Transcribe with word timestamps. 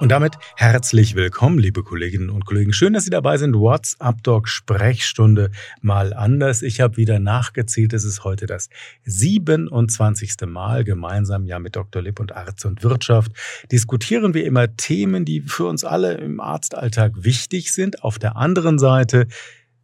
Und 0.00 0.10
damit 0.10 0.34
herzlich 0.54 1.16
willkommen, 1.16 1.58
liebe 1.58 1.82
Kolleginnen 1.82 2.30
und 2.30 2.46
Kollegen. 2.46 2.72
Schön, 2.72 2.92
dass 2.92 3.02
Sie 3.02 3.10
dabei 3.10 3.36
sind. 3.36 3.56
WhatsApp 3.56 4.22
Doc 4.22 4.48
Sprechstunde 4.48 5.50
mal 5.80 6.14
anders. 6.14 6.62
Ich 6.62 6.80
habe 6.80 6.96
wieder 6.96 7.18
nachgezählt. 7.18 7.92
Es 7.92 8.04
ist 8.04 8.22
heute 8.22 8.46
das 8.46 8.68
27. 9.06 10.36
Mal 10.46 10.84
gemeinsam 10.84 11.46
ja 11.46 11.58
mit 11.58 11.74
Dr. 11.74 12.00
Lipp 12.00 12.20
und 12.20 12.36
Arzt 12.36 12.64
und 12.64 12.84
Wirtschaft 12.84 13.32
diskutieren 13.72 14.34
wir 14.34 14.44
immer 14.44 14.76
Themen, 14.76 15.24
die 15.24 15.40
für 15.40 15.66
uns 15.66 15.82
alle 15.82 16.14
im 16.14 16.38
Arztalltag 16.38 17.24
wichtig 17.24 17.72
sind. 17.72 18.04
Auf 18.04 18.20
der 18.20 18.36
anderen 18.36 18.78
Seite 18.78 19.26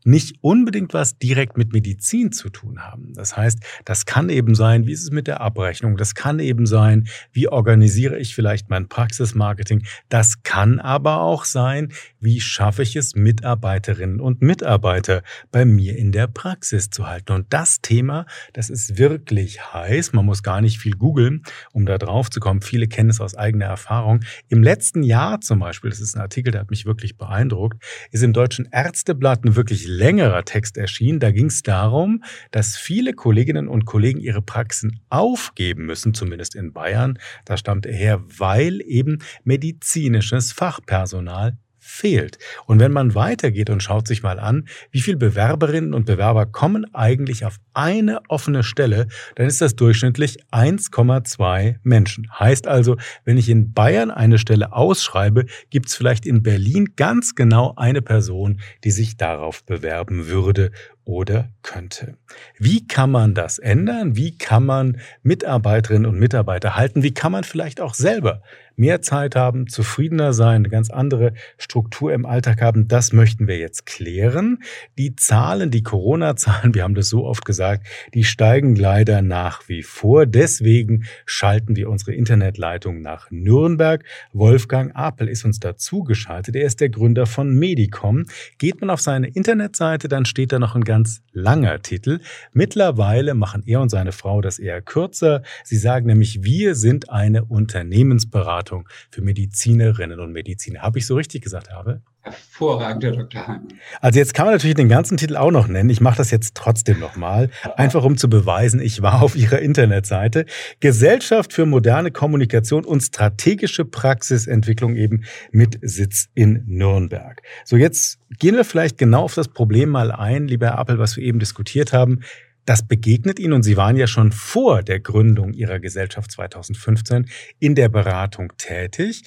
nicht 0.04 0.36
unbedingt 0.42 0.94
was 0.94 1.18
direkt 1.18 1.56
mit 1.56 1.72
Medizin 1.72 2.30
zu 2.30 2.50
tun 2.50 2.80
haben. 2.80 3.14
Das 3.14 3.36
heißt, 3.36 3.58
das 3.84 4.04
kann 4.04 4.28
eben 4.28 4.54
sein, 4.54 4.86
wie 4.86 4.92
ist 4.92 5.02
es 5.02 5.10
mit 5.10 5.26
der 5.26 5.40
Abrechnung, 5.40 5.96
das 5.96 6.14
kann 6.14 6.38
eben 6.38 6.66
sein, 6.66 7.08
wie 7.32 7.48
organisiere 7.48 8.18
ich 8.18 8.34
vielleicht 8.34 8.70
mein 8.70 8.88
Praxismarketing, 8.88 9.84
das 10.10 10.42
kann 10.42 10.78
aber 10.78 11.20
auch 11.20 11.44
sein, 11.44 11.92
wie 12.24 12.40
schaffe 12.40 12.82
ich 12.82 12.96
es, 12.96 13.14
Mitarbeiterinnen 13.14 14.20
und 14.20 14.42
Mitarbeiter 14.42 15.22
bei 15.50 15.64
mir 15.64 15.96
in 15.96 16.12
der 16.12 16.26
Praxis 16.26 16.90
zu 16.90 17.06
halten. 17.06 17.32
Und 17.32 17.52
das 17.52 17.80
Thema, 17.80 18.26
das 18.52 18.70
ist 18.70 18.98
wirklich 18.98 19.72
heiß, 19.72 20.12
man 20.12 20.24
muss 20.24 20.42
gar 20.42 20.60
nicht 20.60 20.78
viel 20.78 20.96
googeln, 20.96 21.42
um 21.72 21.86
da 21.86 21.98
drauf 21.98 22.30
zu 22.30 22.40
kommen. 22.40 22.62
Viele 22.62 22.88
kennen 22.88 23.10
es 23.10 23.20
aus 23.20 23.34
eigener 23.34 23.66
Erfahrung. 23.66 24.20
Im 24.48 24.62
letzten 24.62 25.02
Jahr 25.02 25.40
zum 25.40 25.58
Beispiel, 25.58 25.90
das 25.90 26.00
ist 26.00 26.16
ein 26.16 26.20
Artikel, 26.20 26.50
der 26.50 26.62
hat 26.62 26.70
mich 26.70 26.86
wirklich 26.86 27.16
beeindruckt, 27.16 27.82
ist 28.10 28.22
im 28.22 28.32
Deutschen 28.32 28.68
Ärzteblatt 28.72 29.44
ein 29.44 29.56
wirklich 29.56 29.86
längerer 29.86 30.44
Text 30.44 30.76
erschien. 30.76 31.20
Da 31.20 31.30
ging 31.30 31.46
es 31.46 31.62
darum, 31.62 32.24
dass 32.50 32.76
viele 32.76 33.12
Kolleginnen 33.12 33.68
und 33.68 33.84
Kollegen 33.84 34.20
ihre 34.20 34.42
Praxen 34.42 35.00
aufgeben 35.10 35.86
müssen, 35.86 36.14
zumindest 36.14 36.54
in 36.54 36.72
Bayern. 36.72 37.18
Da 37.44 37.56
stammt 37.56 37.86
er 37.86 37.94
her, 37.94 38.24
weil 38.38 38.80
eben 38.82 39.18
medizinisches 39.44 40.52
Fachpersonal 40.52 41.58
fehlt. 41.84 42.38
Und 42.66 42.80
wenn 42.80 42.92
man 42.92 43.14
weitergeht 43.14 43.68
und 43.68 43.82
schaut 43.82 44.08
sich 44.08 44.22
mal 44.22 44.40
an, 44.40 44.66
wie 44.90 45.00
viele 45.00 45.18
Bewerberinnen 45.18 45.92
und 45.92 46.06
Bewerber 46.06 46.46
kommen 46.46 46.86
eigentlich 46.94 47.44
auf 47.44 47.58
eine 47.74 48.20
offene 48.28 48.62
Stelle, 48.62 49.06
dann 49.36 49.46
ist 49.46 49.60
das 49.60 49.76
durchschnittlich 49.76 50.38
1,2 50.50 51.76
Menschen. 51.82 52.30
Heißt 52.38 52.66
also, 52.66 52.96
wenn 53.24 53.36
ich 53.36 53.50
in 53.50 53.74
Bayern 53.74 54.10
eine 54.10 54.38
Stelle 54.38 54.72
ausschreibe, 54.72 55.44
gibt 55.68 55.88
es 55.88 55.94
vielleicht 55.94 56.24
in 56.24 56.42
Berlin 56.42 56.94
ganz 56.96 57.34
genau 57.34 57.74
eine 57.76 58.00
Person, 58.00 58.60
die 58.82 58.90
sich 58.90 59.18
darauf 59.18 59.62
bewerben 59.64 60.26
würde 60.26 60.70
oder 61.04 61.50
könnte. 61.62 62.16
Wie 62.58 62.86
kann 62.86 63.10
man 63.10 63.34
das 63.34 63.58
ändern? 63.58 64.16
Wie 64.16 64.38
kann 64.38 64.64
man 64.64 64.98
Mitarbeiterinnen 65.22 66.06
und 66.06 66.18
Mitarbeiter 66.18 66.76
halten? 66.76 67.02
Wie 67.02 67.12
kann 67.12 67.30
man 67.30 67.44
vielleicht 67.44 67.80
auch 67.80 67.94
selber 67.94 68.42
mehr 68.76 69.02
Zeit 69.02 69.36
haben, 69.36 69.66
zufriedener 69.68 70.32
sein, 70.32 70.56
eine 70.56 70.68
ganz 70.68 70.90
andere 70.90 71.34
Struktur 71.58 72.12
im 72.12 72.26
Alltag 72.26 72.60
haben? 72.60 72.88
Das 72.88 73.12
möchten 73.12 73.46
wir 73.46 73.58
jetzt 73.58 73.86
klären. 73.86 74.58
Die 74.98 75.14
Zahlen, 75.14 75.70
die 75.70 75.82
Corona-Zahlen, 75.82 76.74
wir 76.74 76.82
haben 76.82 76.94
das 76.94 77.08
so 77.08 77.24
oft 77.24 77.44
gesagt, 77.44 77.86
die 78.14 78.24
steigen 78.24 78.74
leider 78.74 79.22
nach 79.22 79.68
wie 79.68 79.82
vor. 79.82 80.26
Deswegen 80.26 81.04
schalten 81.26 81.76
wir 81.76 81.88
unsere 81.88 82.14
Internetleitung 82.14 83.00
nach 83.00 83.30
Nürnberg. 83.30 84.04
Wolfgang 84.32 84.94
Apel 84.96 85.28
ist 85.28 85.44
uns 85.44 85.60
dazu 85.60 86.02
geschaltet. 86.02 86.56
Er 86.56 86.66
ist 86.66 86.80
der 86.80 86.88
Gründer 86.88 87.26
von 87.26 87.54
Medicom. 87.54 88.24
Geht 88.58 88.80
man 88.80 88.90
auf 88.90 89.00
seine 89.00 89.28
Internetseite, 89.28 90.08
dann 90.08 90.24
steht 90.24 90.52
da 90.52 90.58
noch 90.58 90.74
ein 90.74 90.84
ganz 90.84 91.22
langer 91.32 91.80
Titel. 91.80 92.20
Mittlerweile 92.52 93.34
machen 93.34 93.62
er 93.66 93.80
und 93.80 93.90
seine 93.90 94.12
Frau 94.12 94.40
das 94.40 94.58
eher 94.58 94.82
kürzer. 94.82 95.42
Sie 95.62 95.76
sagen 95.76 96.06
nämlich, 96.06 96.42
wir 96.42 96.74
sind 96.74 97.10
eine 97.10 97.44
Unternehmensberatung 97.44 98.63
für 99.10 99.22
Medizinerinnen 99.22 100.20
und 100.20 100.32
Mediziner. 100.32 100.82
Habe 100.82 100.98
ich 100.98 101.06
so 101.06 101.16
richtig 101.16 101.42
gesagt, 101.42 101.70
habe? 101.70 102.02
Hervorragend, 102.24 103.04
Herr 103.04 103.12
Dr. 103.12 103.46
Heimann. 103.46 103.68
Also 104.00 104.18
jetzt 104.18 104.32
kann 104.32 104.46
man 104.46 104.54
natürlich 104.54 104.76
den 104.76 104.88
ganzen 104.88 105.18
Titel 105.18 105.36
auch 105.36 105.50
noch 105.50 105.68
nennen. 105.68 105.90
Ich 105.90 106.00
mache 106.00 106.16
das 106.16 106.30
jetzt 106.30 106.54
trotzdem 106.54 106.98
nochmal, 106.98 107.50
einfach 107.76 108.02
um 108.02 108.16
zu 108.16 108.30
beweisen, 108.30 108.80
ich 108.80 109.02
war 109.02 109.22
auf 109.22 109.36
Ihrer 109.36 109.58
Internetseite. 109.58 110.46
Gesellschaft 110.80 111.52
für 111.52 111.66
moderne 111.66 112.10
Kommunikation 112.10 112.86
und 112.86 113.02
strategische 113.02 113.84
Praxisentwicklung 113.84 114.96
eben 114.96 115.24
mit 115.52 115.78
Sitz 115.82 116.30
in 116.32 116.64
Nürnberg. 116.66 117.42
So, 117.66 117.76
jetzt 117.76 118.18
gehen 118.38 118.56
wir 118.56 118.64
vielleicht 118.64 118.96
genau 118.96 119.24
auf 119.24 119.34
das 119.34 119.48
Problem 119.48 119.90
mal 119.90 120.10
ein, 120.10 120.48
lieber 120.48 120.68
Herr 120.68 120.78
Appel, 120.78 120.98
was 120.98 121.18
wir 121.18 121.24
eben 121.24 121.38
diskutiert 121.38 121.92
haben. 121.92 122.20
Das 122.64 122.86
begegnet 122.86 123.38
Ihnen 123.38 123.52
und 123.52 123.62
Sie 123.62 123.76
waren 123.76 123.96
ja 123.96 124.06
schon 124.06 124.32
vor 124.32 124.82
der 124.82 125.00
Gründung 125.00 125.52
Ihrer 125.52 125.80
Gesellschaft 125.80 126.30
2015 126.30 127.26
in 127.58 127.74
der 127.74 127.88
Beratung 127.88 128.52
tätig. 128.56 129.22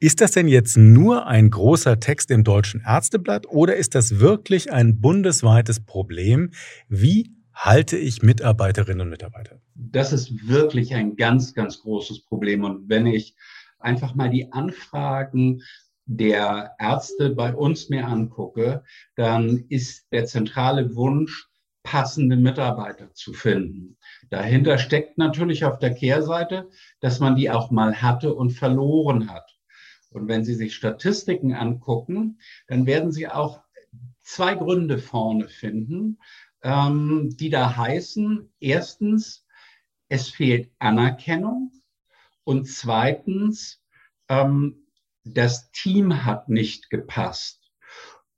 Ist 0.00 0.22
das 0.22 0.32
denn 0.32 0.48
jetzt 0.48 0.76
nur 0.76 1.26
ein 1.26 1.50
großer 1.50 2.00
Text 2.00 2.30
im 2.30 2.42
Deutschen 2.42 2.82
Ärzteblatt 2.84 3.46
oder 3.46 3.76
ist 3.76 3.94
das 3.94 4.18
wirklich 4.18 4.72
ein 4.72 5.00
bundesweites 5.00 5.80
Problem? 5.80 6.52
Wie 6.88 7.30
halte 7.52 7.98
ich 7.98 8.22
Mitarbeiterinnen 8.22 9.02
und 9.02 9.10
Mitarbeiter? 9.10 9.60
Das 9.74 10.12
ist 10.12 10.48
wirklich 10.48 10.94
ein 10.94 11.16
ganz, 11.16 11.52
ganz 11.52 11.80
großes 11.80 12.24
Problem. 12.24 12.64
Und 12.64 12.88
wenn 12.88 13.06
ich 13.06 13.36
einfach 13.78 14.14
mal 14.14 14.30
die 14.30 14.50
Anfragen 14.52 15.60
der 16.06 16.72
Ärzte 16.78 17.30
bei 17.30 17.54
uns 17.54 17.90
mir 17.90 18.06
angucke, 18.06 18.82
dann 19.16 19.66
ist 19.68 20.10
der 20.12 20.24
zentrale 20.24 20.96
Wunsch, 20.96 21.49
passende 21.82 22.36
Mitarbeiter 22.36 23.12
zu 23.14 23.32
finden. 23.32 23.96
Dahinter 24.28 24.78
steckt 24.78 25.18
natürlich 25.18 25.64
auf 25.64 25.78
der 25.78 25.94
Kehrseite, 25.94 26.68
dass 27.00 27.20
man 27.20 27.36
die 27.36 27.50
auch 27.50 27.70
mal 27.70 28.02
hatte 28.02 28.34
und 28.34 28.50
verloren 28.50 29.30
hat. 29.30 29.50
Und 30.10 30.28
wenn 30.28 30.44
Sie 30.44 30.54
sich 30.54 30.74
Statistiken 30.74 31.54
angucken, 31.54 32.38
dann 32.66 32.86
werden 32.86 33.12
Sie 33.12 33.28
auch 33.28 33.62
zwei 34.22 34.54
Gründe 34.54 34.98
vorne 34.98 35.48
finden, 35.48 36.18
ähm, 36.62 37.34
die 37.38 37.50
da 37.50 37.76
heißen, 37.76 38.52
erstens, 38.60 39.46
es 40.08 40.28
fehlt 40.28 40.70
Anerkennung 40.78 41.72
und 42.44 42.66
zweitens, 42.66 43.82
ähm, 44.28 44.86
das 45.24 45.70
Team 45.72 46.24
hat 46.24 46.48
nicht 46.48 46.90
gepasst. 46.90 47.59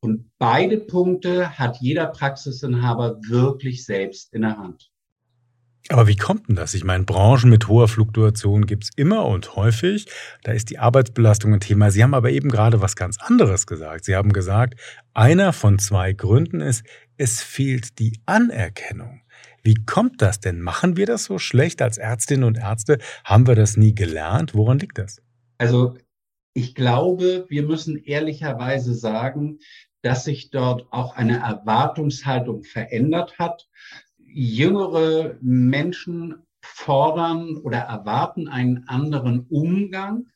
Und 0.03 0.31
beide 0.39 0.79
Punkte 0.79 1.59
hat 1.59 1.79
jeder 1.81 2.07
Praxisinhaber 2.07 3.21
wirklich 3.29 3.85
selbst 3.85 4.35
in 4.35 4.43
der 4.43 4.59
Hand. 4.59 4.91
Aber 5.89 6.09
wie 6.09 6.17
kommt 6.17 6.49
denn 6.49 6.57
das? 6.57 6.75
Ich 6.75 6.85
meine, 6.85 7.05
Branchen 7.05 7.51
mit 7.51 7.69
hoher 7.69 7.87
Fluktuation 7.87 8.67
gibt 8.67 8.85
es 8.85 8.91
immer 8.97 9.27
und 9.27 9.57
häufig. 9.57 10.07
Da 10.43 10.53
ist 10.53 10.71
die 10.71 10.79
Arbeitsbelastung 10.79 11.55
ein 11.55 11.61
Thema. 11.61 11.91
Sie 11.91 12.03
haben 12.03 12.15
aber 12.15 12.31
eben 12.31 12.49
gerade 12.49 12.81
was 12.81 12.97
ganz 12.97 13.19
anderes 13.21 13.67
gesagt. 13.67 14.05
Sie 14.05 14.17
haben 14.17 14.33
gesagt, 14.33 14.75
einer 15.15 15.53
von 15.53 15.79
zwei 15.79 16.13
Gründen 16.13 16.61
ist, 16.61 16.85
es 17.17 17.41
fehlt 17.41 17.99
die 17.99 18.21
Anerkennung. 18.27 19.21
Wie 19.63 19.75
kommt 19.75 20.21
das 20.21 20.41
denn? 20.41 20.61
Machen 20.61 20.97
wir 20.97 21.07
das 21.07 21.25
so 21.25 21.39
schlecht 21.39 21.81
als 21.81 21.99
Ärztinnen 21.99 22.45
und 22.45 22.59
Ärzte? 22.59 22.99
Haben 23.25 23.47
wir 23.47 23.55
das 23.55 23.77
nie 23.77 23.95
gelernt? 23.95 24.55
Woran 24.55 24.79
liegt 24.81 24.99
das? 24.99 25.23
Also 25.59 25.97
ich 26.55 26.75
glaube, 26.75 27.47
wir 27.49 27.63
müssen 27.63 27.97
ehrlicherweise 27.97 28.95
sagen, 28.95 29.59
dass 30.03 30.25
sich 30.25 30.51
dort 30.51 30.87
auch 30.93 31.17
eine 31.17 31.39
Erwartungshaltung 31.39 32.65
verändert 32.65 33.39
hat 33.39 33.69
jüngere 34.35 35.37
Menschen 35.41 36.35
fordern 36.61 37.57
oder 37.59 37.79
erwarten 37.79 38.49
einen 38.49 38.89
anderen 38.89 39.47
Umgang, 39.49 40.27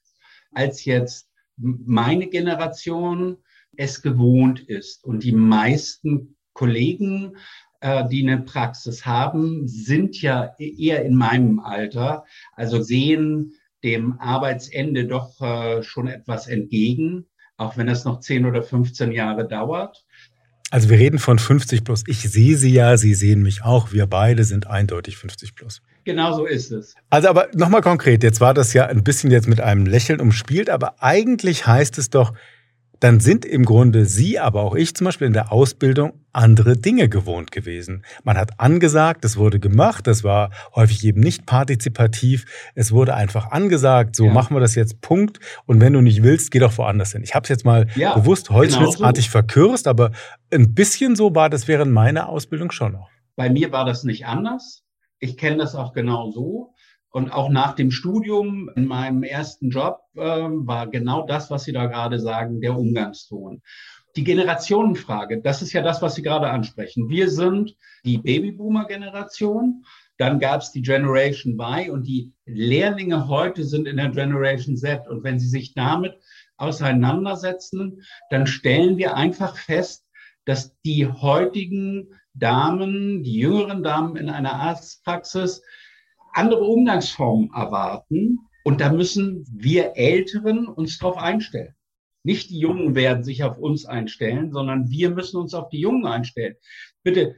als 0.52 0.84
jetzt 0.84 1.30
meine 1.56 2.28
Generation 2.28 3.38
es 3.76 4.02
gewohnt 4.02 4.60
ist. 4.60 5.04
Und 5.04 5.22
die 5.22 5.32
meisten 5.32 6.36
Kollegen, 6.52 7.36
äh, 7.80 8.06
die 8.08 8.26
eine 8.26 8.42
Praxis 8.42 9.06
haben, 9.06 9.66
sind 9.66 10.20
ja 10.20 10.54
eher 10.58 11.04
in 11.04 11.14
meinem 11.14 11.60
Alter, 11.60 12.24
also 12.52 12.82
sehen 12.82 13.52
dem 13.82 14.18
Arbeitsende 14.18 15.06
doch 15.06 15.40
äh, 15.40 15.82
schon 15.82 16.08
etwas 16.08 16.48
entgegen, 16.48 17.26
auch 17.56 17.76
wenn 17.76 17.88
es 17.88 18.04
noch 18.04 18.20
10 18.20 18.46
oder 18.46 18.62
15 18.62 19.12
Jahre 19.12 19.46
dauert. 19.46 20.04
Also 20.70 20.90
wir 20.90 20.98
reden 20.98 21.18
von 21.18 21.38
50 21.38 21.84
plus. 21.84 22.02
Ich 22.06 22.20
sehe 22.20 22.56
Sie 22.56 22.72
ja, 22.72 22.96
Sie 22.96 23.14
sehen 23.14 23.42
mich 23.42 23.62
auch. 23.62 23.92
Wir 23.92 24.06
beide 24.06 24.44
sind 24.44 24.66
eindeutig 24.66 25.16
50 25.16 25.54
plus. 25.54 25.80
Genau 26.04 26.32
so 26.32 26.44
ist 26.44 26.70
es. 26.72 26.94
Also 27.10 27.28
aber 27.28 27.48
nochmal 27.54 27.82
konkret, 27.82 28.22
jetzt 28.22 28.40
war 28.40 28.54
das 28.54 28.72
ja 28.72 28.86
ein 28.86 29.04
bisschen 29.04 29.30
jetzt 29.30 29.48
mit 29.48 29.60
einem 29.60 29.86
Lächeln 29.86 30.20
umspielt, 30.20 30.70
aber 30.70 31.02
eigentlich 31.02 31.66
heißt 31.66 31.98
es 31.98 32.10
doch, 32.10 32.32
dann 33.00 33.20
sind 33.20 33.44
im 33.44 33.64
Grunde 33.64 34.06
Sie, 34.06 34.38
aber 34.38 34.62
auch 34.62 34.74
ich 34.74 34.94
zum 34.94 35.06
Beispiel 35.06 35.26
in 35.26 35.32
der 35.32 35.52
Ausbildung 35.52 36.12
andere 36.32 36.76
Dinge 36.76 37.08
gewohnt 37.08 37.50
gewesen. 37.50 38.04
Man 38.22 38.36
hat 38.36 38.60
angesagt, 38.60 39.24
es 39.24 39.36
wurde 39.36 39.58
gemacht, 39.58 40.06
das 40.06 40.22
war 40.22 40.50
häufig 40.74 41.04
eben 41.04 41.20
nicht 41.20 41.46
partizipativ. 41.46 42.44
Es 42.74 42.92
wurde 42.92 43.14
einfach 43.14 43.50
angesagt, 43.50 44.16
so 44.16 44.26
ja. 44.26 44.32
machen 44.32 44.54
wir 44.54 44.60
das 44.60 44.74
jetzt, 44.74 45.00
Punkt. 45.00 45.40
Und 45.64 45.80
wenn 45.80 45.94
du 45.94 46.02
nicht 46.02 46.22
willst, 46.22 46.50
geh 46.50 46.58
doch 46.58 46.76
woanders 46.76 47.12
hin. 47.12 47.22
Ich 47.22 47.34
habe 47.34 47.44
es 47.44 47.48
jetzt 47.48 47.64
mal 47.64 47.86
ja, 47.96 48.14
bewusst 48.14 48.50
holzschnittartig 48.50 49.26
genau 49.26 49.28
so. 49.28 49.30
verkürzt, 49.30 49.88
aber 49.88 50.12
ein 50.52 50.74
bisschen 50.74 51.16
so 51.16 51.34
war 51.34 51.48
das 51.48 51.68
während 51.68 51.92
meiner 51.92 52.28
Ausbildung 52.28 52.70
schon 52.70 52.92
noch. 52.92 53.08
Bei 53.34 53.50
mir 53.50 53.72
war 53.72 53.84
das 53.84 54.04
nicht 54.04 54.26
anders. 54.26 54.82
Ich 55.18 55.38
kenne 55.38 55.56
das 55.56 55.74
auch 55.74 55.92
genau 55.92 56.30
so. 56.30 56.74
Und 57.16 57.32
auch 57.32 57.48
nach 57.48 57.74
dem 57.74 57.90
Studium, 57.90 58.70
in 58.76 58.84
meinem 58.84 59.22
ersten 59.22 59.70
Job, 59.70 60.00
äh, 60.16 60.20
war 60.20 60.86
genau 60.86 61.26
das, 61.26 61.50
was 61.50 61.64
Sie 61.64 61.72
da 61.72 61.86
gerade 61.86 62.20
sagen, 62.20 62.60
der 62.60 62.76
Umgangston. 62.76 63.62
Die 64.16 64.22
Generationenfrage, 64.22 65.40
das 65.40 65.62
ist 65.62 65.72
ja 65.72 65.80
das, 65.80 66.02
was 66.02 66.14
Sie 66.14 66.20
gerade 66.20 66.50
ansprechen. 66.50 67.08
Wir 67.08 67.30
sind 67.30 67.74
die 68.04 68.18
Babyboomer-Generation. 68.18 69.86
Dann 70.18 70.40
gab 70.40 70.60
es 70.60 70.72
die 70.72 70.82
Generation 70.82 71.58
Y 71.58 71.90
und 71.90 72.06
die 72.06 72.34
Lehrlinge 72.44 73.28
heute 73.28 73.64
sind 73.64 73.88
in 73.88 73.96
der 73.96 74.10
Generation 74.10 74.76
Z. 74.76 75.08
Und 75.08 75.24
wenn 75.24 75.38
Sie 75.38 75.48
sich 75.48 75.72
damit 75.72 76.18
auseinandersetzen, 76.58 78.02
dann 78.28 78.46
stellen 78.46 78.98
wir 78.98 79.16
einfach 79.16 79.56
fest, 79.56 80.04
dass 80.44 80.78
die 80.82 81.06
heutigen 81.06 82.10
Damen, 82.34 83.22
die 83.22 83.38
jüngeren 83.38 83.82
Damen 83.82 84.16
in 84.16 84.28
einer 84.28 84.52
Arztpraxis 84.52 85.62
andere 86.36 86.64
Umgangsformen 86.64 87.50
erwarten. 87.54 88.38
Und 88.64 88.80
da 88.80 88.92
müssen 88.92 89.44
wir 89.50 89.92
Älteren 89.96 90.66
uns 90.66 90.98
darauf 90.98 91.18
einstellen. 91.18 91.74
Nicht 92.24 92.50
die 92.50 92.58
Jungen 92.58 92.96
werden 92.96 93.22
sich 93.22 93.44
auf 93.44 93.58
uns 93.58 93.86
einstellen, 93.86 94.50
sondern 94.50 94.90
wir 94.90 95.10
müssen 95.10 95.36
uns 95.36 95.54
auf 95.54 95.68
die 95.68 95.78
Jungen 95.78 96.06
einstellen. 96.06 96.56
Bitte, 97.04 97.36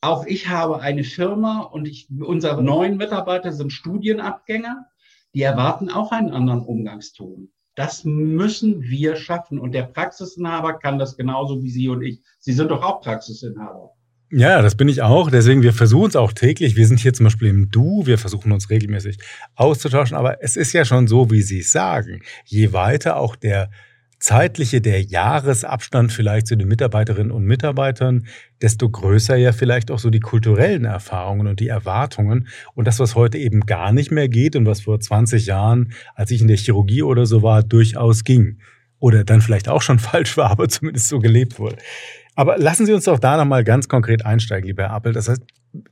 auch 0.00 0.26
ich 0.26 0.48
habe 0.48 0.80
eine 0.80 1.04
Firma 1.04 1.60
und 1.60 1.86
ich, 1.86 2.08
unsere 2.10 2.62
neuen 2.62 2.96
Mitarbeiter 2.96 3.52
sind 3.52 3.72
Studienabgänger. 3.72 4.86
Die 5.34 5.42
erwarten 5.42 5.90
auch 5.90 6.12
einen 6.12 6.30
anderen 6.30 6.64
Umgangston. 6.64 7.52
Das 7.74 8.04
müssen 8.04 8.82
wir 8.82 9.16
schaffen. 9.16 9.58
Und 9.58 9.72
der 9.72 9.84
Praxisinhaber 9.84 10.78
kann 10.78 10.98
das 10.98 11.16
genauso 11.16 11.62
wie 11.62 11.70
Sie 11.70 11.88
und 11.88 12.02
ich. 12.02 12.22
Sie 12.38 12.52
sind 12.52 12.70
doch 12.70 12.82
auch 12.82 13.00
Praxisinhaber. 13.00 13.93
Ja, 14.36 14.62
das 14.62 14.74
bin 14.74 14.88
ich 14.88 15.00
auch. 15.00 15.30
Deswegen, 15.30 15.62
wir 15.62 15.72
versuchen 15.72 16.08
es 16.08 16.16
auch 16.16 16.32
täglich. 16.32 16.74
Wir 16.74 16.88
sind 16.88 16.98
hier 16.98 17.12
zum 17.12 17.22
Beispiel 17.22 17.46
im 17.46 17.70
Du. 17.70 18.04
Wir 18.04 18.18
versuchen 18.18 18.50
uns 18.50 18.68
regelmäßig 18.68 19.18
auszutauschen. 19.54 20.16
Aber 20.16 20.42
es 20.42 20.56
ist 20.56 20.72
ja 20.72 20.84
schon 20.84 21.06
so, 21.06 21.30
wie 21.30 21.40
Sie 21.40 21.62
sagen. 21.62 22.20
Je 22.44 22.72
weiter 22.72 23.16
auch 23.16 23.36
der 23.36 23.70
zeitliche, 24.18 24.80
der 24.80 25.02
Jahresabstand 25.02 26.10
vielleicht 26.10 26.48
zu 26.48 26.56
den 26.56 26.66
Mitarbeiterinnen 26.66 27.30
und 27.30 27.44
Mitarbeitern, 27.44 28.26
desto 28.60 28.90
größer 28.90 29.36
ja 29.36 29.52
vielleicht 29.52 29.92
auch 29.92 30.00
so 30.00 30.10
die 30.10 30.18
kulturellen 30.18 30.84
Erfahrungen 30.84 31.46
und 31.46 31.60
die 31.60 31.68
Erwartungen. 31.68 32.48
Und 32.74 32.88
das, 32.88 32.98
was 32.98 33.14
heute 33.14 33.38
eben 33.38 33.60
gar 33.60 33.92
nicht 33.92 34.10
mehr 34.10 34.28
geht 34.28 34.56
und 34.56 34.66
was 34.66 34.80
vor 34.80 34.98
20 34.98 35.46
Jahren, 35.46 35.92
als 36.16 36.32
ich 36.32 36.40
in 36.40 36.48
der 36.48 36.56
Chirurgie 36.56 37.04
oder 37.04 37.26
so 37.26 37.44
war, 37.44 37.62
durchaus 37.62 38.24
ging. 38.24 38.58
Oder 38.98 39.22
dann 39.22 39.42
vielleicht 39.42 39.68
auch 39.68 39.82
schon 39.82 39.98
falsch 40.00 40.36
war, 40.36 40.50
aber 40.50 40.68
zumindest 40.68 41.06
so 41.06 41.20
gelebt 41.20 41.60
wurde. 41.60 41.76
Aber 42.34 42.58
lassen 42.58 42.86
Sie 42.86 42.92
uns 42.92 43.04
doch 43.04 43.18
da 43.18 43.36
nochmal 43.36 43.64
ganz 43.64 43.88
konkret 43.88 44.26
einsteigen, 44.26 44.66
lieber 44.66 44.84
Herr 44.84 44.92
Appel. 44.92 45.12
Das 45.12 45.28
heißt, 45.28 45.42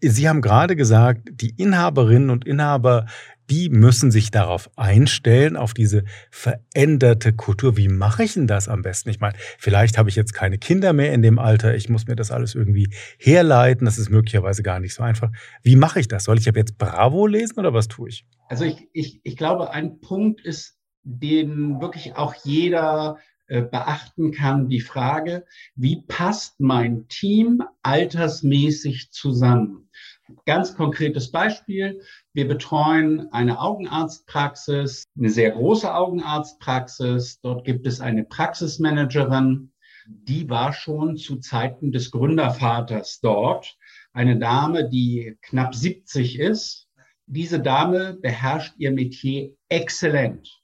Sie 0.00 0.28
haben 0.28 0.42
gerade 0.42 0.76
gesagt, 0.76 1.28
die 1.32 1.54
Inhaberinnen 1.56 2.30
und 2.30 2.46
Inhaber, 2.46 3.06
die 3.50 3.68
müssen 3.68 4.10
sich 4.10 4.30
darauf 4.30 4.70
einstellen, 4.76 5.56
auf 5.56 5.74
diese 5.74 6.04
veränderte 6.30 7.32
Kultur. 7.32 7.76
Wie 7.76 7.88
mache 7.88 8.22
ich 8.24 8.34
denn 8.34 8.46
das 8.46 8.68
am 8.68 8.82
besten? 8.82 9.10
Ich 9.10 9.20
meine, 9.20 9.34
vielleicht 9.58 9.98
habe 9.98 10.08
ich 10.08 10.16
jetzt 10.16 10.32
keine 10.32 10.58
Kinder 10.58 10.92
mehr 10.92 11.12
in 11.12 11.22
dem 11.22 11.38
Alter. 11.38 11.74
Ich 11.74 11.88
muss 11.88 12.06
mir 12.06 12.16
das 12.16 12.30
alles 12.30 12.54
irgendwie 12.54 12.90
herleiten. 13.18 13.84
Das 13.84 13.98
ist 13.98 14.10
möglicherweise 14.10 14.62
gar 14.62 14.78
nicht 14.78 14.94
so 14.94 15.02
einfach. 15.02 15.30
Wie 15.62 15.76
mache 15.76 16.00
ich 16.00 16.08
das? 16.08 16.24
Soll 16.24 16.38
ich 16.38 16.44
jetzt 16.44 16.78
Bravo 16.78 17.26
lesen 17.26 17.58
oder 17.58 17.74
was 17.74 17.88
tue 17.88 18.08
ich? 18.08 18.24
Also 18.48 18.64
ich, 18.64 18.88
ich, 18.92 19.20
ich 19.24 19.36
glaube, 19.36 19.72
ein 19.72 20.00
Punkt 20.00 20.40
ist, 20.40 20.78
den 21.04 21.80
wirklich 21.80 22.14
auch 22.14 22.34
jeder 22.44 23.18
beachten 23.48 24.32
kann, 24.32 24.68
die 24.68 24.80
Frage, 24.80 25.44
wie 25.74 26.02
passt 26.02 26.60
mein 26.60 27.06
Team 27.08 27.62
altersmäßig 27.82 29.10
zusammen? 29.10 29.90
Ganz 30.46 30.74
konkretes 30.74 31.30
Beispiel. 31.30 32.00
Wir 32.32 32.48
betreuen 32.48 33.32
eine 33.32 33.60
Augenarztpraxis, 33.60 35.04
eine 35.16 35.30
sehr 35.30 35.50
große 35.50 35.92
Augenarztpraxis. 35.92 37.40
Dort 37.40 37.64
gibt 37.64 37.86
es 37.86 38.00
eine 38.00 38.24
Praxismanagerin. 38.24 39.72
Die 40.06 40.48
war 40.48 40.72
schon 40.72 41.16
zu 41.16 41.36
Zeiten 41.36 41.92
des 41.92 42.10
Gründervaters 42.10 43.20
dort. 43.20 43.76
Eine 44.12 44.38
Dame, 44.38 44.88
die 44.88 45.36
knapp 45.42 45.74
70 45.74 46.38
ist. 46.38 46.88
Diese 47.26 47.60
Dame 47.60 48.14
beherrscht 48.14 48.74
ihr 48.78 48.90
Metier 48.90 49.54
exzellent. 49.68 50.61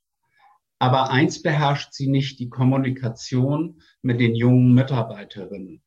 Aber 0.78 1.10
eins 1.10 1.42
beherrscht 1.42 1.92
sie 1.92 2.08
nicht, 2.08 2.38
die 2.38 2.48
Kommunikation 2.48 3.82
mit 4.02 4.20
den 4.20 4.34
jungen 4.34 4.74
Mitarbeiterinnen. 4.74 5.82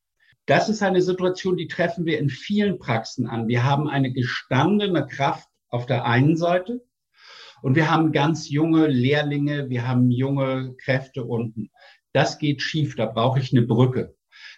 Das 0.46 0.68
ist 0.68 0.84
eine 0.84 1.02
Situation, 1.02 1.56
die 1.56 1.68
treffen 1.68 2.06
wir 2.06 2.20
in 2.20 2.30
vielen 2.30 2.78
Praxen 2.78 3.28
an. 3.28 3.48
Wir 3.48 3.64
haben 3.64 3.88
eine 3.88 4.12
gestandene 4.12 5.08
Kraft 5.08 5.48
auf 5.70 5.86
der 5.86 6.06
einen 6.06 6.36
Seite 6.36 6.84
und 7.62 7.76
wir 7.76 7.90
haben 7.90 8.12
ganz 8.12 8.50
junge 8.50 8.88
Lehrlinge, 8.88 9.70
wir 9.70 9.88
haben 9.88 10.12
junge 10.12 10.76
Kräfte 10.78 11.24
unten. 11.24 11.70
Das 12.12 12.40
geht 12.40 12.62
schief, 12.62 12.96
da 12.96 13.06
brauche 13.06 13.40
ich 13.40 13.56
eine 13.56 13.66
Brücke. 13.66 14.16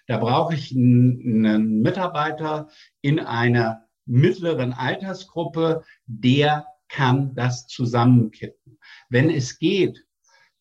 Da 0.08 0.18
brauche 0.18 0.56
ich 0.56 0.72
einen 0.72 1.82
Mitarbeiter 1.82 2.70
in 3.02 3.20
einer 3.20 3.86
mittleren 4.06 4.74
Altersgruppe, 4.74 5.84
der 6.06 6.66
kann 6.90 7.36
das 7.36 7.68
zusammenkippen. 7.68 8.80
Wenn 9.10 9.30
es 9.30 9.60
geht, 9.60 10.06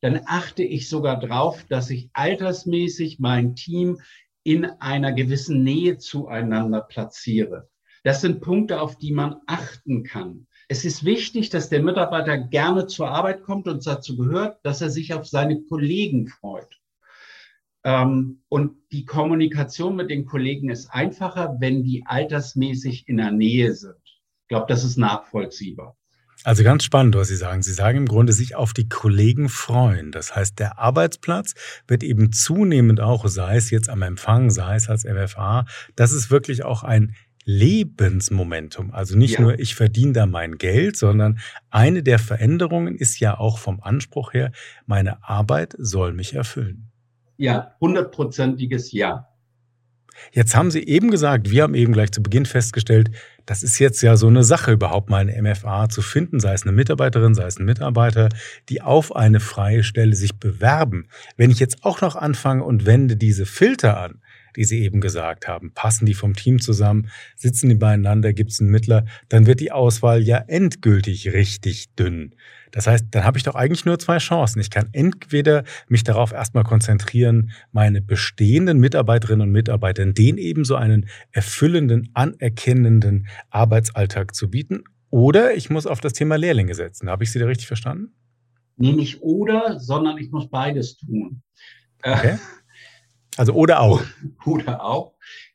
dann 0.03 0.21
achte 0.27 0.65
ich 0.65 0.89
sogar 0.89 1.19
drauf, 1.19 1.65
dass 1.69 1.89
ich 1.89 2.11
altersmäßig 2.13 3.21
mein 3.21 3.55
Team 3.55 4.01
in 4.43 4.65
einer 4.65 5.13
gewissen 5.13 5.63
Nähe 5.63 5.97
zueinander 5.99 6.81
platziere. 6.81 7.71
Das 8.03 8.21
sind 8.21 8.41
Punkte, 8.41 8.81
auf 8.81 8.99
die 8.99 9.13
man 9.13 9.37
achten 9.47 10.03
kann. 10.03 10.49
Es 10.69 10.85
ist 10.85 11.05
wichtig, 11.05 11.51
dass 11.51 11.69
der 11.69 11.83
Mitarbeiter 11.83 12.37
gerne 12.37 12.89
zur 12.89 13.11
Arbeit 13.11 13.45
kommt 13.45 13.69
und 13.69 13.87
dazu 13.87 14.17
gehört, 14.17 14.59
dass 14.65 14.81
er 14.81 14.91
sich 14.91 15.15
auf 15.15 15.27
seine 15.29 15.63
Kollegen 15.63 16.27
freut. 16.27 16.81
Ähm, 17.85 18.43
und 18.49 18.77
die 18.91 19.05
Kommunikation 19.05 19.95
mit 19.95 20.11
den 20.11 20.25
Kollegen 20.25 20.69
ist 20.69 20.89
einfacher, 20.89 21.57
wenn 21.61 21.85
die 21.85 22.05
altersmäßig 22.07 23.09
in 23.09 23.19
der 23.19 23.31
Nähe 23.31 23.73
sind. 23.75 23.95
Ich 24.05 24.49
glaube, 24.49 24.67
das 24.69 24.83
ist 24.83 24.97
nachvollziehbar. 24.97 25.97
Also 26.45 26.65
ganz 26.65 26.83
spannend, 26.83 27.15
was 27.15 27.29
Sie 27.29 27.37
sagen. 27.37 27.63
Sie 27.63 27.73
sagen 27.73 27.99
im 27.99 28.07
Grunde, 28.07 28.33
sich 28.33 28.57
auf 28.57 28.73
die 28.73 28.89
Kollegen 28.89 29.49
freuen. 29.49 30.11
Das 30.11 30.35
heißt, 30.35 30.59
der 30.59 30.79
Arbeitsplatz 30.79 31.55
wird 31.87 32.03
eben 32.03 32.33
zunehmend 32.33 33.01
auch, 33.01 33.29
sei 33.29 33.57
es 33.57 33.71
jetzt 33.71 33.89
am 33.89 34.03
Empfang, 34.03 34.51
sei 34.51 34.75
es 34.75 34.89
als 34.89 35.05
MFA, 35.05 35.67
das 35.95 36.13
ist 36.13 36.31
wirklich 36.31 36.65
auch 36.65 36.83
ein 36.83 37.15
Lebensmomentum. 37.45 38.93
Also 38.93 39.17
nicht 39.17 39.35
ja. 39.35 39.41
nur, 39.41 39.59
ich 39.59 39.75
verdiene 39.75 40.13
da 40.13 40.27
mein 40.27 40.59
Geld, 40.59 40.97
sondern 40.97 41.39
eine 41.71 42.03
der 42.03 42.19
Veränderungen 42.19 42.97
ist 42.97 43.21
ja 43.21 43.39
auch 43.39 43.59
vom 43.59 43.81
Anspruch 43.81 44.33
her, 44.33 44.53
meine 44.87 45.25
Arbeit 45.25 45.75
soll 45.79 46.13
mich 46.13 46.35
erfüllen. 46.35 46.91
Ja, 47.37 47.75
hundertprozentiges 47.81 48.93
Ja. 48.93 49.32
Jetzt 50.31 50.55
haben 50.55 50.71
Sie 50.71 50.87
eben 50.87 51.11
gesagt, 51.11 51.51
wir 51.51 51.65
haben 51.65 51.75
eben 51.75 51.93
gleich 51.93 52.13
zu 52.13 52.23
Beginn 52.23 52.47
festgestellt, 52.47 53.11
das 53.47 53.63
ist 53.63 53.79
jetzt 53.79 54.03
ja 54.03 54.17
so 54.17 54.29
eine 54.29 54.45
Sache, 54.45 54.73
überhaupt 54.73 55.11
mal 55.11 55.19
eine 55.19 55.41
MFA 55.43 55.89
zu 55.89 56.01
finden, 56.01 56.39
sei 56.39 56.53
es 56.53 56.63
eine 56.63 56.73
Mitarbeiterin, 56.73 57.35
sei 57.35 57.47
es 57.47 57.59
ein 57.59 57.65
Mitarbeiter, 57.65 58.29
die 58.69 58.83
auf 58.83 59.17
eine 59.17 59.41
freie 59.41 59.83
Stelle 59.83 60.15
sich 60.15 60.37
bewerben. 60.37 61.09
Wenn 61.37 61.51
ich 61.51 61.59
jetzt 61.59 61.85
auch 61.85 62.01
noch 62.01 62.15
anfange 62.15 62.63
und 62.63 62.87
wende 62.87 63.17
diese 63.17 63.47
Filter 63.47 63.99
an, 63.99 64.21
die 64.57 64.65
Sie 64.65 64.83
eben 64.83 65.01
gesagt 65.01 65.49
haben. 65.49 65.73
Passen 65.75 66.07
die 66.07 66.15
vom 66.15 66.35
Team 66.35 66.61
zusammen? 66.61 67.09
Sitzen 67.37 67.69
die 67.69 67.75
beieinander? 67.75 68.33
Gibt 68.33 68.51
es 68.51 68.61
einen 68.61 68.71
Mittler? 68.71 69.05
Dann 69.29 69.47
wird 69.47 69.61
die 69.61 69.73
Auswahl 69.73 70.23
ja 70.23 70.39
endgültig 70.39 71.33
richtig 71.33 71.95
dünn. 71.95 72.35
Das 72.73 72.87
heißt, 72.87 73.07
dann 73.11 73.25
habe 73.25 73.37
ich 73.37 73.45
doch 73.45 73.55
eigentlich 73.55 73.85
nur 73.85 73.99
zwei 73.99 74.19
Chancen. 74.19 74.61
Ich 74.61 74.71
kann 74.71 74.89
entweder 74.93 75.65
mich 75.89 76.05
darauf 76.05 76.33
erstmal 76.33 76.65
konzentrieren, 76.65 77.53
meine 77.71 78.01
bestehenden 78.01 78.81
Mitarbeiterinnen 78.81 79.47
und 79.47 79.53
Mitarbeitern 79.53 80.15
denen 80.15 80.39
ebenso 80.39 80.75
einen 80.75 81.07
erfüllenden, 81.33 82.09
anerkennenden 82.15 83.29
Arbeitsalltag 83.51 84.35
zu 84.35 84.51
bieten. 84.51 84.85
Oder 85.11 85.55
ich 85.55 85.69
muss 85.69 85.87
auf 85.87 86.01
das 86.01 86.15
Thema 86.15 86.37
Lehrlinge 86.37 86.75
setzen. 86.75 87.11
Habe 87.11 87.25
ich 87.25 87.31
Sie 87.31 87.39
da 87.39 87.45
richtig 87.45 87.67
verstanden? 87.67 88.15
Nee, 88.79 88.93
nicht 88.93 89.21
oder, 89.21 89.79
sondern 89.79 90.17
ich 90.17 90.31
muss 90.31 90.49
beides 90.49 90.97
tun. 90.97 91.43
Okay. 92.03 92.39
Also 93.37 93.53
oder 93.55 93.81
auch. 93.81 94.03
Oder 94.45 94.85
auch. 94.85 95.15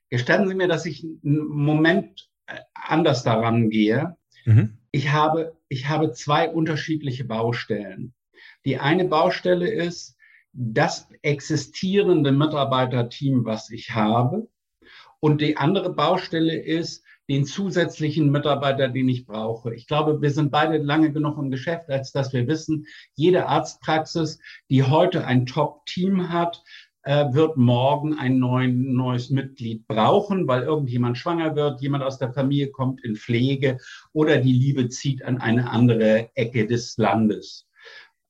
Gestatten 0.10 0.48
Sie 0.48 0.56
mir, 0.56 0.68
dass 0.68 0.86
ich 0.86 1.04
einen 1.04 1.48
Moment 1.48 2.30
äh, 2.48 2.56
anders 2.74 3.24
daran 3.24 3.70
gehe. 3.70 4.16
Mhm. 4.46 4.78
Ich, 4.92 5.12
habe, 5.12 5.58
ich 5.70 5.90
habe 5.90 6.14
zwei 6.14 6.50
unterschiedliche 6.50 7.26
Baustellen. 7.26 8.14
Die 8.66 8.78
eine 8.78 9.06
Baustelle 9.06 9.70
ist, 9.70 10.16
das 10.54 11.08
existierende 11.22 12.32
Mitarbeiterteam, 12.32 13.46
was 13.46 13.70
ich 13.70 13.92
habe. 13.92 14.50
Und 15.20 15.42
die 15.42 15.58
andere 15.58 15.94
Baustelle 15.94 16.56
ist, 16.56 17.04
den 17.30 17.46
zusätzlichen 17.46 18.32
Mitarbeiter, 18.32 18.88
den 18.88 19.10
ich 19.10 19.26
brauche. 19.26 19.76
Ich 19.76 19.88
glaube, 19.88 20.22
wir 20.22 20.32
sind 20.32 20.50
beide 20.50 20.78
lange 20.78 21.12
genug 21.12 21.38
im 21.38 21.52
Geschäft, 21.52 21.90
als 21.90 22.12
dass 22.12 22.32
wir 22.32 22.48
wissen, 22.48 22.86
jede 23.16 23.48
Arztpraxis, 23.48 24.40
die 24.70 24.84
heute 24.84 25.26
ein 25.26 25.46
Top-Team 25.46 26.30
hat, 26.30 26.64
äh, 27.08 27.34
wird 27.34 27.56
morgen 27.56 28.20
ein 28.20 28.38
neuen, 28.38 28.94
neues 28.94 29.30
Mitglied 29.30 29.88
brauchen, 29.88 30.46
weil 30.46 30.64
irgendjemand 30.64 31.18
schwanger 31.18 31.56
wird, 31.56 31.80
jemand 31.80 32.04
aus 32.04 32.18
der 32.18 32.34
Familie 32.34 32.70
kommt 32.70 33.02
in 33.06 33.16
Pflege 33.16 33.78
oder 34.12 34.40
die 34.40 34.52
Liebe 34.52 34.90
zieht 34.90 35.24
an 35.24 35.38
eine 35.38 35.70
andere 35.70 36.30
Ecke 36.36 36.68
des 36.68 36.98
Landes. 36.98 37.66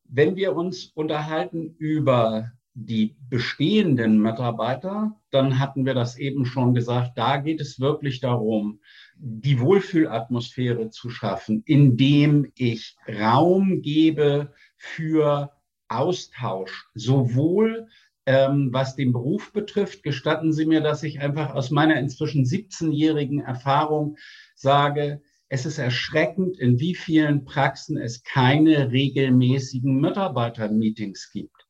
Wenn 0.03 0.35
wir 0.35 0.55
uns 0.55 0.91
unterhalten 0.93 1.75
über 1.79 2.51
die 2.75 3.15
bestehenden 3.31 4.21
Mitarbeiter, 4.21 5.19
dann 5.31 5.57
hatten 5.57 5.87
wir 5.87 5.95
das 5.95 6.15
eben 6.19 6.45
schon 6.45 6.75
gesagt, 6.75 7.17
da 7.17 7.37
geht 7.37 7.59
es 7.59 7.79
wirklich 7.79 8.19
darum, 8.19 8.79
die 9.15 9.59
Wohlfühlatmosphäre 9.59 10.91
zu 10.91 11.09
schaffen, 11.09 11.63
indem 11.65 12.51
ich 12.53 12.95
Raum 13.07 13.81
gebe 13.81 14.53
für 14.77 15.51
Austausch, 15.87 16.89
sowohl 16.93 17.87
ähm, 18.27 18.69
was 18.73 18.97
den 18.97 19.13
Beruf 19.13 19.53
betrifft, 19.53 20.03
gestatten 20.03 20.51
Sie 20.51 20.65
mir, 20.65 20.81
dass 20.81 21.01
ich 21.01 21.21
einfach 21.21 21.55
aus 21.55 21.71
meiner 21.71 21.97
inzwischen 21.97 22.43
17-jährigen 22.43 23.39
Erfahrung 23.39 24.17
sage, 24.53 25.21
es 25.47 25.65
ist 25.65 25.77
erschreckend, 25.77 26.59
in 26.59 26.77
wie 26.77 26.93
vielen 26.93 27.45
Praxen 27.45 27.97
es 27.97 28.23
keine 28.23 28.91
regelmäßigen 28.91 30.01
Mitarbeitermeetings 30.01 31.31
gibt. 31.31 31.67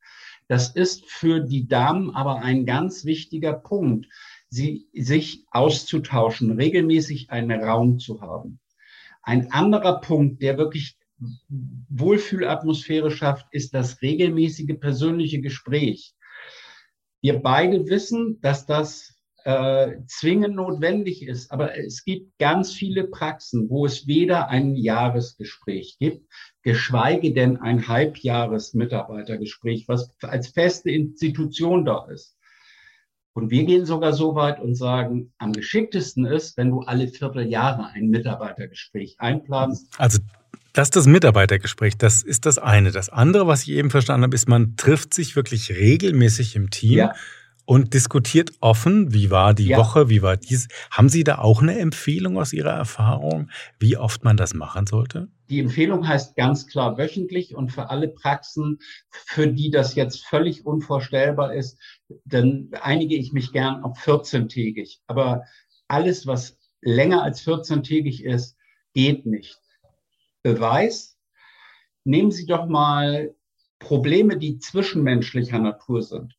Das 0.47 0.69
ist 0.69 1.05
für 1.05 1.41
die 1.41 1.67
Damen 1.67 2.09
aber 2.09 2.41
ein 2.41 2.65
ganz 2.65 3.05
wichtiger 3.05 3.53
Punkt, 3.53 4.07
sie, 4.49 4.87
sich 4.93 5.45
auszutauschen, 5.51 6.53
regelmäßig 6.53 7.29
einen 7.29 7.63
Raum 7.63 7.99
zu 7.99 8.19
haben. 8.21 8.59
Ein 9.21 9.51
anderer 9.51 10.01
Punkt, 10.01 10.41
der 10.41 10.57
wirklich 10.57 10.97
Wohlfühlatmosphäre 11.89 13.11
schafft, 13.11 13.45
ist 13.51 13.75
das 13.75 14.01
regelmäßige 14.01 14.79
persönliche 14.79 15.39
Gespräch. 15.39 16.15
Wir 17.21 17.41
beide 17.41 17.87
wissen, 17.87 18.39
dass 18.41 18.65
das 18.65 19.17
äh, 19.47 20.03
zwingend 20.07 20.55
notwendig 20.55 21.25
ist. 21.25 21.51
Aber 21.51 21.77
es 21.77 22.03
gibt 22.03 22.37
ganz 22.37 22.73
viele 22.73 23.05
Praxen, 23.05 23.69
wo 23.69 23.85
es 23.85 24.05
weder 24.05 24.49
ein 24.49 24.75
Jahresgespräch 24.75 25.95
gibt, 25.99 26.29
geschweige 26.63 27.33
denn 27.33 27.55
ein 27.55 27.87
Halbjahres-Mitarbeitergespräch, 27.87 29.87
was 29.87 30.13
als 30.21 30.49
feste 30.49 30.91
Institution 30.91 31.85
da 31.85 32.09
ist. 32.11 32.35
Und 33.31 33.49
wir 33.49 33.63
gehen 33.63 33.85
sogar 33.85 34.11
so 34.11 34.35
weit 34.35 34.59
und 34.59 34.75
sagen, 34.75 35.31
am 35.37 35.53
geschicktesten 35.53 36.25
ist, 36.25 36.57
wenn 36.57 36.71
du 36.71 36.81
alle 36.81 37.07
Vierteljahre 37.07 37.87
ein 37.93 38.09
Mitarbeitergespräch 38.09 39.15
einplanst. 39.19 39.97
Also 39.97 40.19
das 40.77 40.87
ist 40.87 40.95
das 40.95 41.07
Mitarbeitergespräch, 41.07 41.97
das 41.97 42.21
ist 42.21 42.45
das 42.45 42.59
eine. 42.59 42.91
Das 42.91 43.09
andere, 43.09 43.47
was 43.47 43.63
ich 43.63 43.69
eben 43.69 43.89
verstanden 43.89 44.25
habe, 44.25 44.35
ist, 44.35 44.47
man 44.47 44.75
trifft 44.75 45.13
sich 45.13 45.35
wirklich 45.35 45.71
regelmäßig 45.71 46.55
im 46.55 46.69
Team. 46.69 46.97
Ja 46.97 47.13
und 47.69 47.93
diskutiert 47.93 48.51
offen, 48.61 49.13
wie 49.13 49.29
war 49.29 49.53
die 49.53 49.67
ja. 49.67 49.77
Woche, 49.77 50.07
wie 50.07 50.21
war 50.21 50.37
dies. 50.37 50.69
Haben 50.89 51.09
Sie 51.09 51.25
da 51.25 51.39
auch 51.39 51.61
eine 51.61 51.77
Empfehlung 51.77 52.37
aus 52.37 52.53
Ihrer 52.53 52.71
Erfahrung, 52.71 53.49
wie 53.77 53.97
oft 53.97 54.23
man 54.23 54.37
das 54.37 54.53
machen 54.53 54.87
sollte? 54.87 55.27
Die 55.49 55.59
Empfehlung 55.59 56.07
heißt 56.07 56.37
ganz 56.37 56.67
klar 56.67 56.97
wöchentlich 56.97 57.55
und 57.55 57.73
für 57.73 57.89
alle 57.89 58.07
Praxen, 58.07 58.79
für 59.11 59.47
die 59.47 59.69
das 59.69 59.95
jetzt 59.95 60.25
völlig 60.25 60.65
unvorstellbar 60.65 61.53
ist, 61.53 61.77
dann 62.23 62.69
einige 62.81 63.17
ich 63.17 63.33
mich 63.33 63.51
gern 63.51 63.83
auf 63.83 63.97
14-tägig. 63.99 64.99
Aber 65.05 65.43
alles, 65.89 66.25
was 66.25 66.57
länger 66.81 67.21
als 67.21 67.45
14-tägig 67.45 68.23
ist, 68.23 68.55
geht 68.93 69.25
nicht. 69.25 69.59
Beweis, 70.47 71.17
nehmen 72.05 72.31
Sie 72.31 72.45
doch 72.45 72.67
mal 72.67 73.35
Probleme, 73.79 74.37
die 74.37 74.59
zwischenmenschlicher 74.59 75.59
Natur 75.59 76.01
sind. 76.01 76.37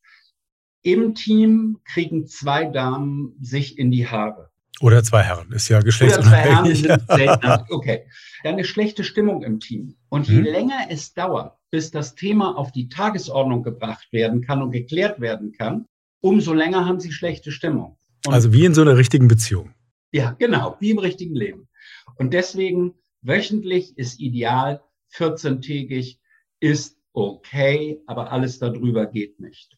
Im 0.81 1.13
Team 1.13 1.79
kriegen 1.85 2.25
zwei 2.25 2.65
Damen 2.65 3.35
sich 3.39 3.77
in 3.77 3.91
die 3.91 4.07
Haare. 4.07 4.49
Oder 4.81 5.03
zwei 5.03 5.21
Herren, 5.21 5.51
ist 5.51 5.69
ja 5.69 5.81
geschlechtsunabhängig. 5.81 6.85
Oder 6.85 7.05
zwei 7.05 7.17
Herren 7.19 7.39
sind 7.39 7.69
Okay. 7.69 8.07
Dann 8.43 8.53
eine 8.53 8.63
schlechte 8.63 9.03
Stimmung 9.03 9.43
im 9.43 9.59
Team. 9.59 9.95
Und 10.09 10.27
je 10.27 10.37
hm. 10.37 10.45
länger 10.45 10.87
es 10.89 11.13
dauert, 11.13 11.57
bis 11.69 11.91
das 11.91 12.15
Thema 12.15 12.57
auf 12.57 12.71
die 12.71 12.89
Tagesordnung 12.89 13.61
gebracht 13.61 14.07
werden 14.11 14.41
kann 14.41 14.63
und 14.63 14.71
geklärt 14.71 15.19
werden 15.19 15.51
kann, 15.51 15.85
umso 16.21 16.53
länger 16.53 16.85
haben 16.85 16.99
sie 16.99 17.11
schlechte 17.11 17.51
Stimmung. 17.51 17.97
Und 18.25 18.33
also 18.33 18.51
wie 18.53 18.65
in 18.65 18.73
so 18.73 18.81
einer 18.81 18.97
richtigen 18.97 19.27
Beziehung. 19.27 19.75
Ja, 20.11 20.31
genau, 20.39 20.77
wie 20.79 20.89
im 20.89 20.99
richtigen 20.99 21.35
Leben. 21.35 21.67
Und 22.15 22.33
deswegen 22.33 22.95
wöchentlich 23.21 23.97
ist 23.97 24.19
ideal, 24.19 24.81
14-tägig 25.13 26.17
ist 26.59 26.97
okay, 27.13 28.01
aber 28.05 28.31
alles 28.31 28.59
darüber 28.59 29.05
geht 29.05 29.39
nicht. 29.39 29.77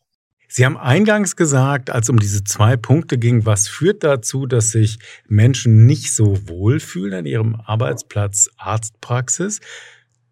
Sie 0.54 0.66
haben 0.66 0.76
eingangs 0.76 1.38
gesagt, 1.38 1.90
als 1.90 2.10
um 2.10 2.20
diese 2.20 2.44
zwei 2.44 2.76
Punkte 2.76 3.18
ging, 3.18 3.46
was 3.46 3.70
führt 3.70 4.04
dazu, 4.04 4.46
dass 4.46 4.72
sich 4.72 5.00
Menschen 5.30 5.86
nicht 5.86 6.14
so 6.14 6.46
wohlfühlen 6.50 7.14
an 7.14 7.26
ihrem 7.26 7.56
Arbeitsplatz 7.56 8.50
Arztpraxis? 8.58 9.62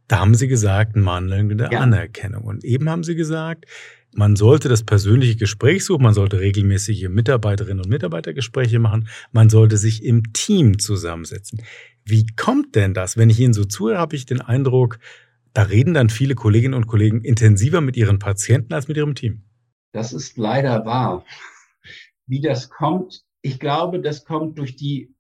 Da 0.10 0.20
haben 0.20 0.36
Sie 0.36 0.50
gesagt, 0.50 0.98
mangelnde 0.98 1.70
ja. 1.72 1.80
Anerkennung. 1.80 2.44
Und 2.44 2.66
eben 2.66 2.89
haben 2.89 3.06
Sie 3.06 3.16
gesagt, 3.16 3.66
man 4.13 4.36
sollte 4.36 4.68
das 4.68 4.84
persönliche 4.84 5.38
Gespräch 5.38 5.86
suchen, 5.86 6.04
man 6.04 6.13
sollte 6.13 6.39
regelmäßige 6.39 7.08
Mitarbeiterinnen 7.08 7.84
und 7.84 7.89
Mitarbeitergespräche 7.89 8.80
machen, 8.80 9.08
man 9.32 9.50
sollte 9.50 9.78
sich 9.78 10.04
im 10.04 10.34
Team 10.34 10.80
zusammensetzen. 10.80 11.62
Wie 12.10 12.25
kommt 12.36 12.75
denn 12.75 12.94
das? 12.94 13.18
Wenn 13.18 13.30
ich 13.30 13.39
Ihnen 13.39 13.54
so 13.54 13.66
zuhöre, 13.66 14.00
habe 14.00 14.16
ich 14.16 14.25
den 14.25 14.42
Eindruck, 14.42 15.00
da 15.54 15.63
reden 15.63 15.94
dann 15.94 16.10
viele 16.10 16.36
Kolleginnen 16.36 16.74
und 16.74 16.88
Kollegen 16.88 17.22
intensiver 17.24 17.82
mit 17.82 17.98
ihren 17.98 18.20
Patienten 18.20 18.74
als 18.74 18.88
mit 18.88 18.98
ihrem 18.98 19.16
Team. 19.16 19.44
Das 19.92 20.13
ist 20.13 20.38
leider 20.38 20.86
wahr. 20.86 21.25
Wie 22.28 22.42
das 22.42 22.70
kommt, 22.70 23.24
ich 23.42 23.60
glaube, 23.60 24.01
das 24.01 24.25
kommt 24.25 24.60
durch 24.60 24.75
die 24.75 25.16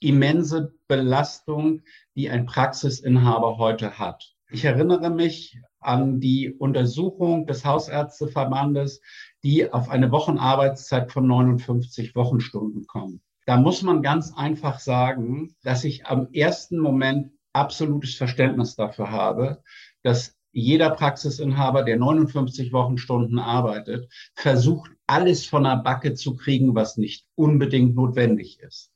immense 0.00 0.74
Belastung, 0.88 1.82
die 2.14 2.30
ein 2.30 2.46
Praxisinhaber 2.46 3.58
heute 3.58 3.98
hat. 3.98 4.34
Ich 4.50 4.64
erinnere 4.64 5.10
mich 5.10 5.58
an 5.80 6.20
die 6.20 6.52
Untersuchung 6.52 7.46
des 7.46 7.64
Hausärzteverbandes, 7.64 9.00
die 9.42 9.72
auf 9.72 9.88
eine 9.88 10.10
Wochenarbeitszeit 10.10 11.10
von 11.10 11.26
59 11.26 12.14
Wochenstunden 12.14 12.86
kommen. 12.86 13.22
Da 13.46 13.56
muss 13.56 13.82
man 13.82 14.02
ganz 14.02 14.32
einfach 14.34 14.78
sagen, 14.78 15.54
dass 15.62 15.84
ich 15.84 16.06
am 16.06 16.28
ersten 16.32 16.78
Moment 16.78 17.32
absolutes 17.52 18.14
Verständnis 18.14 18.76
dafür 18.76 19.10
habe, 19.10 19.62
dass 20.02 20.36
jeder 20.52 20.90
Praxisinhaber, 20.90 21.82
der 21.82 21.96
59 21.96 22.72
Wochenstunden 22.72 23.38
arbeitet, 23.38 24.12
versucht, 24.34 24.90
alles 25.06 25.46
von 25.46 25.64
der 25.64 25.76
Backe 25.76 26.14
zu 26.14 26.36
kriegen, 26.36 26.74
was 26.74 26.98
nicht 26.98 27.26
unbedingt 27.34 27.94
notwendig 27.96 28.60
ist. 28.60 28.92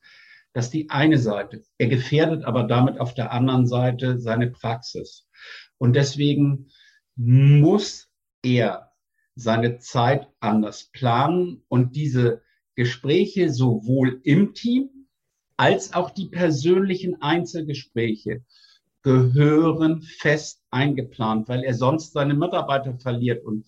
Das 0.53 0.65
ist 0.65 0.73
die 0.73 0.89
eine 0.89 1.17
Seite. 1.17 1.63
Er 1.77 1.87
gefährdet 1.87 2.45
aber 2.45 2.63
damit 2.63 2.99
auf 2.99 3.13
der 3.13 3.31
anderen 3.31 3.67
Seite 3.67 4.19
seine 4.19 4.49
Praxis. 4.49 5.27
Und 5.77 5.95
deswegen 5.95 6.69
muss 7.15 8.09
er 8.43 8.91
seine 9.35 9.77
Zeit 9.79 10.27
anders 10.39 10.89
planen 10.91 11.63
und 11.67 11.95
diese 11.95 12.41
Gespräche 12.77 13.51
sowohl 13.51 14.21
im 14.23 14.53
Team 14.53 14.89
als 15.57 15.93
auch 15.93 16.11
die 16.11 16.27
persönlichen 16.27 17.21
Einzelgespräche 17.23 18.43
gehören 19.01 20.03
fest 20.03 20.61
eingeplant, 20.69 21.49
weil 21.49 21.63
er 21.63 21.73
sonst 21.73 22.13
seine 22.13 22.35
Mitarbeiter 22.35 22.97
verliert. 22.99 23.43
Und 23.43 23.65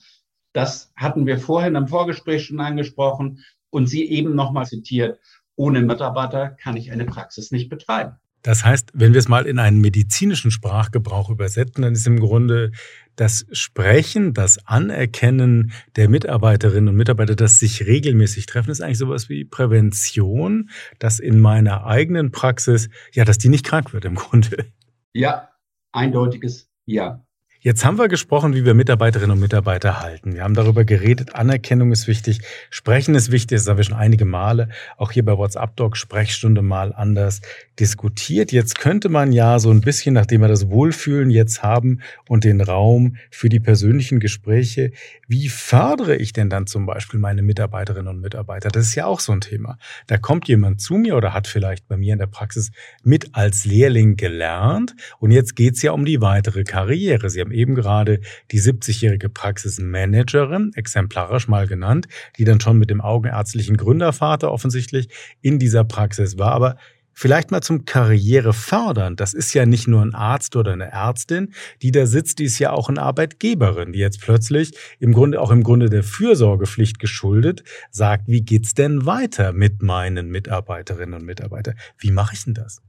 das 0.53 0.93
hatten 0.95 1.25
wir 1.25 1.39
vorhin 1.39 1.73
im 1.73 1.87
Vorgespräch 1.87 2.45
schon 2.45 2.59
angesprochen 2.59 3.43
und 3.71 3.87
Sie 3.87 4.07
eben 4.07 4.35
nochmal 4.35 4.67
zitiert. 4.67 5.19
Ohne 5.55 5.81
Mitarbeiter 5.81 6.51
kann 6.51 6.77
ich 6.77 6.91
eine 6.91 7.05
Praxis 7.05 7.49
nicht 7.51 7.69
betreiben. 7.69 8.17
Das 8.41 8.63
heißt, 8.63 8.91
wenn 8.93 9.13
wir 9.13 9.19
es 9.19 9.27
mal 9.27 9.45
in 9.45 9.59
einen 9.59 9.81
medizinischen 9.81 10.51
Sprachgebrauch 10.51 11.29
übersetzen, 11.29 11.81
dann 11.81 11.93
ist 11.93 12.07
im 12.07 12.19
Grunde 12.19 12.71
das 13.15 13.45
Sprechen, 13.51 14.33
das 14.33 14.65
Anerkennen 14.65 15.73
der 15.97 16.07
Mitarbeiterinnen 16.07 16.87
und 16.87 16.95
Mitarbeiter, 16.95 17.35
das 17.35 17.59
sich 17.59 17.85
regelmäßig 17.85 18.45
treffen, 18.45 18.71
ist 18.71 18.81
eigentlich 18.81 18.97
sowas 18.97 19.27
wie 19.27 19.43
Prävention, 19.43 20.69
dass 20.99 21.19
in 21.19 21.39
meiner 21.39 21.85
eigenen 21.85 22.31
Praxis, 22.31 22.89
ja, 23.11 23.25
dass 23.25 23.37
die 23.37 23.49
nicht 23.49 23.65
krank 23.65 23.91
wird 23.91 24.05
im 24.05 24.15
Grunde. 24.15 24.67
Ja, 25.13 25.49
eindeutiges 25.91 26.69
Ja. 26.85 27.25
Jetzt 27.69 27.85
haben 27.85 27.99
wir 27.99 28.07
gesprochen, 28.07 28.55
wie 28.55 28.65
wir 28.65 28.73
Mitarbeiterinnen 28.73 29.29
und 29.29 29.39
Mitarbeiter 29.39 30.01
halten. 30.01 30.33
Wir 30.33 30.43
haben 30.43 30.55
darüber 30.55 30.85
geredet, 30.85 31.35
Anerkennung 31.35 31.91
ist 31.91 32.07
wichtig, 32.07 32.41
Sprechen 32.71 33.13
ist 33.13 33.31
wichtig, 33.31 33.59
das 33.59 33.67
haben 33.67 33.77
wir 33.77 33.83
schon 33.83 33.95
einige 33.95 34.25
Male, 34.25 34.69
auch 34.97 35.11
hier 35.11 35.23
bei 35.23 35.37
WhatsApp 35.37 35.75
Doc 35.75 35.95
Sprechstunde 35.95 36.63
mal 36.63 36.95
anders 36.95 37.41
diskutiert. 37.79 38.51
Jetzt 38.51 38.79
könnte 38.79 39.07
man 39.07 39.31
ja 39.31 39.59
so 39.59 39.69
ein 39.69 39.81
bisschen, 39.81 40.15
nachdem 40.15 40.41
wir 40.41 40.47
das 40.47 40.71
Wohlfühlen 40.71 41.29
jetzt 41.29 41.61
haben 41.61 42.01
und 42.27 42.43
den 42.43 42.59
Raum 42.59 43.17
für 43.29 43.49
die 43.49 43.59
persönlichen 43.59 44.19
Gespräche, 44.19 44.91
wie 45.27 45.47
fördere 45.47 46.15
ich 46.15 46.33
denn 46.33 46.49
dann 46.49 46.65
zum 46.65 46.87
Beispiel 46.87 47.19
meine 47.19 47.43
Mitarbeiterinnen 47.43 48.07
und 48.07 48.19
Mitarbeiter? 48.19 48.69
Das 48.69 48.87
ist 48.87 48.95
ja 48.95 49.05
auch 49.05 49.19
so 49.19 49.31
ein 49.31 49.41
Thema. 49.41 49.77
Da 50.07 50.17
kommt 50.17 50.47
jemand 50.47 50.81
zu 50.81 50.95
mir 50.95 51.15
oder 51.15 51.35
hat 51.35 51.45
vielleicht 51.45 51.87
bei 51.87 51.97
mir 51.97 52.13
in 52.13 52.19
der 52.19 52.25
Praxis 52.25 52.71
mit 53.03 53.35
als 53.35 53.63
Lehrling 53.63 54.15
gelernt 54.15 54.95
und 55.19 55.29
jetzt 55.29 55.55
geht's 55.55 55.83
ja 55.83 55.91
um 55.91 56.03
die 56.03 56.19
weitere 56.19 56.63
Karriere. 56.63 57.29
Sie 57.29 57.39
haben 57.39 57.58
eben 57.59 57.75
gerade 57.75 58.21
die 58.51 58.61
70-jährige 58.61 59.29
Praxismanagerin, 59.29 60.71
exemplarisch 60.75 61.47
mal 61.47 61.67
genannt, 61.67 62.07
die 62.37 62.45
dann 62.45 62.59
schon 62.59 62.77
mit 62.77 62.89
dem 62.89 63.01
augenärztlichen 63.01 63.77
Gründervater 63.77 64.51
offensichtlich 64.51 65.09
in 65.41 65.59
dieser 65.59 65.83
Praxis 65.83 66.37
war. 66.37 66.53
Aber 66.53 66.77
Vielleicht 67.21 67.51
mal 67.51 67.59
zum 67.59 67.83
Karriere 67.83 68.53
fördern. 68.53 69.17
Das 69.17 69.33
ist 69.33 69.53
ja 69.53 69.65
nicht 69.65 69.89
nur 69.89 70.01
ein 70.01 70.15
Arzt 70.15 70.55
oder 70.55 70.71
eine 70.71 70.89
Ärztin, 70.93 71.53
die 71.81 71.91
da 71.91 72.05
sitzt, 72.05 72.39
die 72.39 72.45
ist 72.45 72.59
ja 72.59 72.71
auch 72.71 72.87
eine 72.87 73.01
Arbeitgeberin, 73.01 73.91
die 73.91 73.99
jetzt 73.99 74.21
plötzlich 74.21 74.71
im 74.99 75.11
Grunde 75.11 75.41
auch 75.41 75.51
im 75.51 75.63
Grunde 75.63 75.89
der 75.89 76.03
Fürsorgepflicht 76.03 76.97
geschuldet 76.97 77.65
sagt, 77.91 78.29
wie 78.29 78.39
geht's 78.39 78.73
denn 78.73 79.05
weiter 79.05 79.51
mit 79.51 79.81
meinen 79.81 80.29
Mitarbeiterinnen 80.29 81.13
und 81.13 81.25
Mitarbeitern? 81.25 81.75
Wie 81.97 82.11
mache 82.11 82.35
ich 82.35 82.45
denn 82.45 82.53
das? 82.53 82.81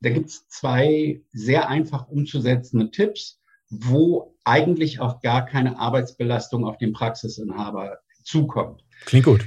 Da 0.00 0.10
gibt's 0.10 0.48
zwei 0.48 1.22
sehr 1.32 1.68
einfach 1.68 2.08
umzusetzende 2.08 2.90
Tipps 2.90 3.40
wo 3.82 4.36
eigentlich 4.44 5.00
auch 5.00 5.20
gar 5.20 5.46
keine 5.46 5.78
Arbeitsbelastung 5.78 6.64
auf 6.64 6.78
den 6.78 6.92
Praxisinhaber 6.92 7.98
zukommt. 8.22 8.84
Klingt 9.04 9.26
gut. 9.26 9.46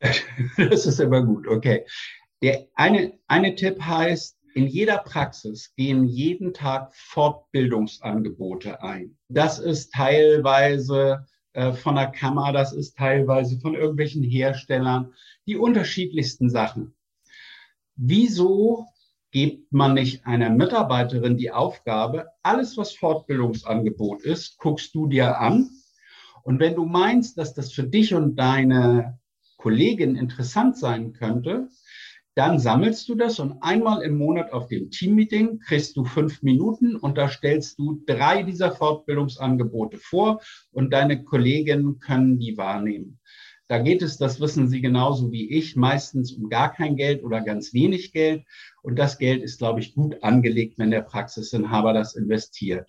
Das 0.56 0.86
ist 0.86 1.00
immer 1.00 1.22
gut, 1.22 1.48
okay. 1.48 1.84
Der 2.40 2.68
eine, 2.74 3.18
eine 3.26 3.56
Tipp 3.56 3.80
heißt, 3.80 4.38
in 4.54 4.66
jeder 4.66 4.98
Praxis 4.98 5.74
gehen 5.76 6.04
jeden 6.04 6.54
Tag 6.54 6.94
Fortbildungsangebote 6.94 8.82
ein. 8.82 9.16
Das 9.28 9.58
ist 9.58 9.92
teilweise 9.92 11.26
äh, 11.52 11.72
von 11.72 11.96
der 11.96 12.08
Kammer, 12.08 12.52
das 12.52 12.72
ist 12.72 12.96
teilweise 12.96 13.58
von 13.60 13.74
irgendwelchen 13.74 14.22
Herstellern, 14.22 15.12
die 15.46 15.56
unterschiedlichsten 15.56 16.50
Sachen. 16.50 16.94
Wieso 17.96 18.86
gibt 19.38 19.72
man 19.72 19.94
nicht 19.94 20.26
einer 20.26 20.50
Mitarbeiterin 20.50 21.36
die 21.36 21.52
Aufgabe, 21.52 22.26
alles, 22.42 22.76
was 22.76 22.94
Fortbildungsangebot 22.94 24.22
ist, 24.22 24.58
guckst 24.58 24.92
du 24.96 25.06
dir 25.06 25.38
an. 25.38 25.70
Und 26.42 26.58
wenn 26.58 26.74
du 26.74 26.86
meinst, 26.86 27.38
dass 27.38 27.54
das 27.54 27.72
für 27.72 27.84
dich 27.84 28.14
und 28.14 28.34
deine 28.34 29.20
Kollegin 29.56 30.16
interessant 30.16 30.76
sein 30.76 31.12
könnte, 31.12 31.68
dann 32.34 32.58
sammelst 32.58 33.08
du 33.08 33.14
das 33.14 33.38
und 33.38 33.62
einmal 33.62 34.02
im 34.02 34.18
Monat 34.18 34.52
auf 34.52 34.66
dem 34.66 34.90
Teammeeting 34.90 35.60
kriegst 35.60 35.96
du 35.96 36.04
fünf 36.04 36.42
Minuten 36.42 36.96
und 36.96 37.16
da 37.16 37.28
stellst 37.28 37.78
du 37.78 38.02
drei 38.06 38.42
dieser 38.42 38.72
Fortbildungsangebote 38.72 39.98
vor 39.98 40.40
und 40.72 40.92
deine 40.92 41.22
Kolleginnen 41.22 42.00
können 42.00 42.40
die 42.40 42.56
wahrnehmen. 42.56 43.20
Da 43.68 43.78
geht 43.78 44.00
es, 44.00 44.16
das 44.16 44.40
wissen 44.40 44.68
Sie 44.68 44.80
genauso 44.80 45.30
wie 45.30 45.50
ich, 45.50 45.76
meistens 45.76 46.32
um 46.32 46.48
gar 46.48 46.72
kein 46.72 46.96
Geld 46.96 47.22
oder 47.22 47.42
ganz 47.42 47.74
wenig 47.74 48.12
Geld. 48.12 48.44
Und 48.82 48.98
das 48.98 49.18
Geld 49.18 49.42
ist, 49.42 49.58
glaube 49.58 49.80
ich, 49.80 49.94
gut 49.94 50.22
angelegt, 50.22 50.78
wenn 50.78 50.90
der 50.90 51.02
Praxisinhaber 51.02 51.92
das 51.92 52.16
investiert. 52.16 52.88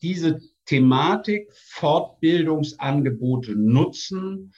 Diese 0.00 0.40
Thematik 0.64 1.52
Fortbildungsangebote 1.52 3.56
nutzen, 3.56 4.54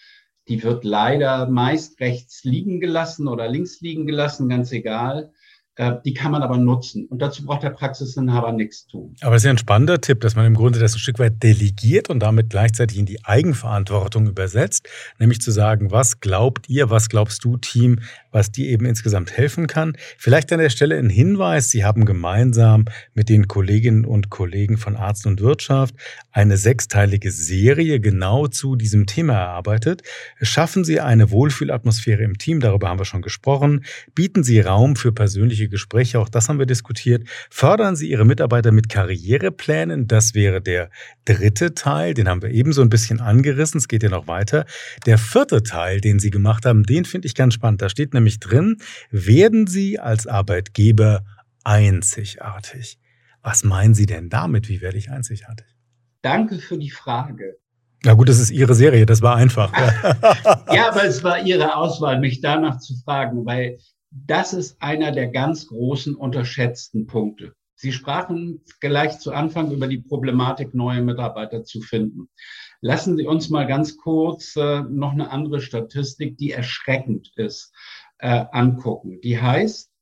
die 0.46 0.62
wird 0.62 0.84
leider 0.84 1.48
meist 1.48 1.98
rechts 2.00 2.44
liegen 2.44 2.80
gelassen 2.80 3.28
oder 3.28 3.48
links 3.48 3.80
liegen 3.80 4.06
gelassen, 4.06 4.48
ganz 4.48 4.70
egal. 4.72 5.32
Äh, 5.78 5.92
die 6.04 6.12
kann 6.12 6.32
man 6.32 6.42
aber 6.42 6.58
nutzen. 6.58 7.06
Und 7.06 7.23
dazu 7.23 7.44
braucht 7.44 7.62
der 7.62 7.70
Praxisinhaber 7.70 8.50
nichts 8.50 8.87
tun. 8.88 9.14
Aber 9.20 9.37
es 9.37 9.42
ist 9.42 9.47
ja 9.47 9.52
ein 9.52 9.58
spannender 9.58 10.00
Tipp, 10.00 10.20
dass 10.20 10.35
man 10.35 10.44
im 10.44 10.54
Grunde 10.54 10.80
das 10.80 10.94
ein 10.94 10.99
Stück 10.99 11.20
weit 11.20 11.40
delegiert 11.40 12.11
und 12.11 12.18
damit 12.18 12.50
gleichzeitig 12.50 12.99
in 12.99 13.06
die 13.06 13.25
Eigenverantwortung 13.25 14.26
übersetzt. 14.26 14.88
Nämlich 15.20 15.40
zu 15.40 15.52
sagen, 15.52 15.92
was 15.92 16.18
glaubt 16.18 16.68
ihr, 16.68 16.90
was 16.90 17.08
glaubst 17.08 17.44
du, 17.44 17.58
Team, 17.58 18.00
was 18.32 18.50
dir 18.50 18.66
eben 18.66 18.87
insgesamt 18.87 19.37
helfen 19.37 19.68
kann. 19.68 19.97
Vielleicht 20.16 20.52
an 20.52 20.58
der 20.58 20.70
Stelle 20.70 20.99
ein 20.99 21.11
Hinweis. 21.11 21.70
Sie 21.70 21.85
haben 21.85 22.04
gemeinsam 22.04 22.87
mit 23.14 23.28
den 23.28 23.47
Kolleginnen 23.47 24.04
und 24.04 24.30
Kollegen 24.30 24.78
von 24.78 24.97
Arzt 24.97 25.26
und 25.26 25.40
Wirtschaft 25.40 25.94
eine 26.32 26.56
sechsteilige 26.56 27.30
Serie 27.30 28.00
genau 28.00 28.49
zu 28.49 28.75
diesem 28.75 29.06
Thema 29.06 29.35
erarbeitet. 29.35 30.02
Schaffen 30.42 30.82
Sie 30.82 31.00
eine 31.00 31.30
Wohlfühlatmosphäre 31.30 32.25
im 32.25 32.37
Team, 32.37 32.58
darüber 32.58 32.88
haben 32.88 32.99
wir 32.99 33.04
schon 33.04 33.23
gesprochen. 33.23 33.84
Bieten 34.14 34.43
Sie 34.43 34.60
Raum 34.60 34.97
für 34.97 35.12
persönliche 35.12 35.68
Gespräche, 35.69 36.19
auch 36.21 36.28
das 36.28 36.49
haben 36.49 36.59
wir 36.59 36.67
diskutiert. 36.67 37.28
Fördern 37.50 37.97
Sie 37.97 38.09
Ihre 38.11 38.25
Mitarbeiter 38.25 38.73
mit 38.73 38.89
Karriereplänen, 38.89 40.07
das 40.07 40.35
wäre 40.35 40.61
der 40.61 40.91
dritte 41.25 41.75
Teil, 41.75 42.15
den 42.15 42.28
haben 42.28 42.43
wir 42.43 42.50
eben 42.50 42.73
so 42.73 42.83
ein 42.83 42.89
bisschen 42.89 43.21
angerissen, 43.21 43.78
es 43.78 43.89
geht 43.89 44.02
ja 44.02 44.09
noch 44.09 44.26
weiter. 44.26 44.65
Der 45.07 45.19
vierte 45.19 45.63
Teil, 45.63 46.00
den 46.00 46.19
Sie 46.19 46.31
gemacht 46.31 46.65
haben, 46.65 46.85
den 46.85 47.04
finde 47.04 47.26
ich 47.26 47.35
ganz 47.35 47.54
spannend. 47.54 47.83
Da 47.83 47.89
steht 47.89 48.15
nämlich 48.15 48.41
drin, 48.41 48.78
werden 49.11 49.67
Sie 49.67 49.99
als 49.99 50.26
Arbeitgeber 50.26 51.25
einzigartig. 51.65 52.99
Was 53.43 53.65
meinen 53.65 53.95
Sie 53.95 54.07
denn 54.07 54.28
damit? 54.28 54.69
Wie 54.69 54.81
werde 54.81 54.99
ich 54.99 55.11
einzigartig? 55.11 55.67
Danke 56.23 56.59
für 56.59 56.78
die 56.78 56.91
Frage. 56.91 57.57
Na 58.04 58.15
gut, 58.15 58.28
das 58.28 58.39
ist 58.39 58.50
Ihre 58.50 58.75
Serie, 58.75 59.07
das 59.07 59.23
war 59.23 59.37
einfach. 59.37 59.73
ja, 60.73 60.91
aber 60.91 61.04
es 61.04 61.23
war 61.25 61.45
Ihre 61.45 61.76
Auswahl, 61.76 62.21
mich 62.21 62.41
danach 62.41 62.78
zu 62.78 62.95
fragen, 63.04 63.45
weil 63.45 63.78
das 64.10 64.52
ist 64.52 64.80
einer 64.82 65.12
der 65.12 65.28
ganz 65.28 65.66
großen 65.66 66.14
unterschätzten 66.14 67.06
Punkte. 67.06 67.54
Sie 67.75 67.92
sprachen 67.92 68.62
gleich 68.80 69.21
zu 69.21 69.32
Anfang 69.32 69.71
über 69.71 69.86
die 69.86 69.99
Problematik, 69.99 70.75
neue 70.75 71.00
Mitarbeiter 71.00 71.62
zu 71.62 71.80
finden. 71.80 72.28
Lassen 72.80 73.16
Sie 73.16 73.26
uns 73.26 73.50
mal 73.50 73.66
ganz 73.66 73.97
kurz 73.97 74.56
äh, 74.56 74.80
noch 74.82 75.12
eine 75.12 75.30
andere 75.30 75.60
Statistik, 75.60 76.36
die 76.38 76.50
erschreckend 76.50 77.32
ist, 77.36 77.73
äh, 78.18 78.47
angucken. 78.50 79.21
Die 79.21 79.40
heißt, 79.40 79.92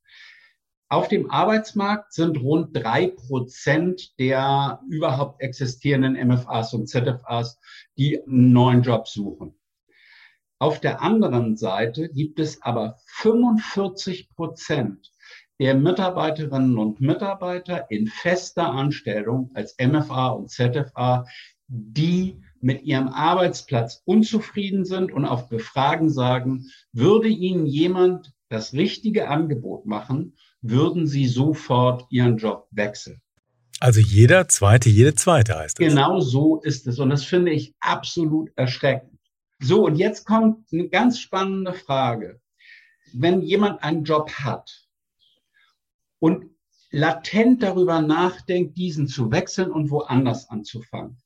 auf 0.88 1.08
dem 1.08 1.30
Arbeitsmarkt 1.30 2.12
sind 2.12 2.40
rund 2.40 2.76
drei 2.76 3.08
Prozent 3.08 4.18
der 4.18 4.80
überhaupt 4.88 5.42
existierenden 5.42 6.14
MFAs 6.28 6.72
und 6.74 6.88
ZFAs, 6.88 7.58
die 7.98 8.22
einen 8.22 8.52
neuen 8.52 8.82
Job 8.82 9.08
suchen. 9.08 9.58
Auf 10.58 10.80
der 10.80 11.02
anderen 11.02 11.56
Seite 11.56 12.08
gibt 12.08 12.38
es 12.38 12.62
aber 12.62 12.96
45 13.06 14.30
Prozent 14.30 15.12
der 15.58 15.74
Mitarbeiterinnen 15.74 16.78
und 16.78 17.00
Mitarbeiter 17.00 17.90
in 17.90 18.06
fester 18.06 18.70
Anstellung 18.70 19.50
als 19.54 19.76
MFA 19.78 20.28
und 20.28 20.50
ZFA, 20.50 21.26
die 21.68 22.40
mit 22.60 22.82
ihrem 22.82 23.08
Arbeitsplatz 23.08 24.02
unzufrieden 24.04 24.84
sind 24.84 25.12
und 25.12 25.24
auf 25.24 25.48
Befragen 25.48 26.10
sagen, 26.10 26.66
würde 26.92 27.28
ihnen 27.28 27.66
jemand 27.66 28.32
das 28.48 28.72
richtige 28.72 29.28
Angebot 29.28 29.86
machen, 29.86 30.36
würden 30.62 31.06
sie 31.06 31.26
sofort 31.26 32.06
ihren 32.10 32.38
Job 32.38 32.66
wechseln. 32.70 33.20
Also 33.78 34.00
jeder 34.00 34.48
zweite, 34.48 34.88
jede 34.88 35.14
zweite 35.14 35.58
heißt 35.58 35.78
das. 35.78 35.86
Genau 35.86 36.20
so 36.20 36.60
ist 36.62 36.86
es. 36.86 36.98
Und 36.98 37.10
das 37.10 37.24
finde 37.24 37.52
ich 37.52 37.74
absolut 37.80 38.50
erschreckend. 38.56 39.15
So, 39.60 39.86
und 39.86 39.96
jetzt 39.96 40.26
kommt 40.26 40.70
eine 40.72 40.88
ganz 40.88 41.18
spannende 41.18 41.72
Frage. 41.72 42.40
Wenn 43.12 43.40
jemand 43.40 43.82
einen 43.82 44.04
Job 44.04 44.30
hat 44.32 44.86
und 46.18 46.50
latent 46.90 47.62
darüber 47.62 48.02
nachdenkt, 48.02 48.76
diesen 48.76 49.08
zu 49.08 49.30
wechseln 49.30 49.70
und 49.70 49.90
woanders 49.90 50.50
anzufangen, 50.50 51.18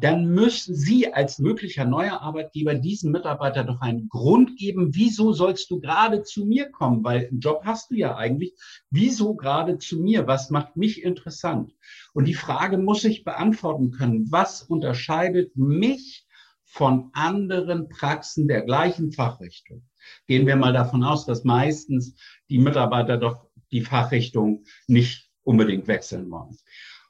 dann 0.00 0.26
müssen 0.26 0.74
Sie 0.74 1.12
als 1.12 1.38
möglicher 1.38 1.84
neuer 1.84 2.20
Arbeitgeber 2.20 2.74
diesem 2.74 3.10
Mitarbeiter 3.10 3.64
doch 3.64 3.80
einen 3.80 4.08
Grund 4.08 4.56
geben, 4.56 4.94
wieso 4.94 5.32
sollst 5.32 5.70
du 5.70 5.80
gerade 5.80 6.22
zu 6.22 6.44
mir 6.44 6.70
kommen? 6.70 7.02
Weil 7.02 7.26
einen 7.26 7.40
Job 7.40 7.62
hast 7.64 7.90
du 7.90 7.94
ja 7.94 8.14
eigentlich. 8.14 8.54
Wieso 8.90 9.34
gerade 9.34 9.78
zu 9.78 9.98
mir? 10.00 10.26
Was 10.26 10.50
macht 10.50 10.76
mich 10.76 11.02
interessant? 11.02 11.74
Und 12.12 12.26
die 12.26 12.34
Frage 12.34 12.76
muss 12.76 13.02
ich 13.04 13.24
beantworten 13.24 13.90
können. 13.90 14.30
Was 14.30 14.62
unterscheidet 14.62 15.56
mich 15.56 16.27
von 16.70 17.10
anderen 17.14 17.88
Praxen 17.88 18.46
der 18.46 18.62
gleichen 18.62 19.12
Fachrichtung? 19.12 19.82
Gehen 20.26 20.46
wir 20.46 20.56
mal 20.56 20.72
davon 20.72 21.02
aus, 21.02 21.26
dass 21.26 21.44
meistens 21.44 22.14
die 22.48 22.58
Mitarbeiter 22.58 23.16
doch 23.16 23.48
die 23.72 23.82
Fachrichtung 23.82 24.64
nicht 24.86 25.30
unbedingt 25.42 25.88
wechseln 25.88 26.30
wollen. 26.30 26.56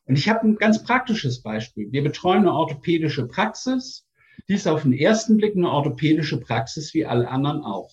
Und 0.04 0.16
ich 0.16 0.28
habe 0.28 0.46
ein 0.46 0.56
ganz 0.56 0.82
praktisches 0.82 1.42
Beispiel. 1.42 1.90
Wir 1.90 2.02
betreuen 2.02 2.40
eine 2.40 2.52
orthopädische 2.52 3.26
Praxis. 3.26 4.06
Die 4.48 4.54
ist 4.54 4.66
auf 4.66 4.82
den 4.82 4.92
ersten 4.92 5.36
Blick 5.36 5.54
eine 5.54 5.70
orthopädische 5.70 6.40
Praxis 6.40 6.94
wie 6.94 7.04
alle 7.04 7.28
anderen 7.28 7.62
auch. 7.62 7.90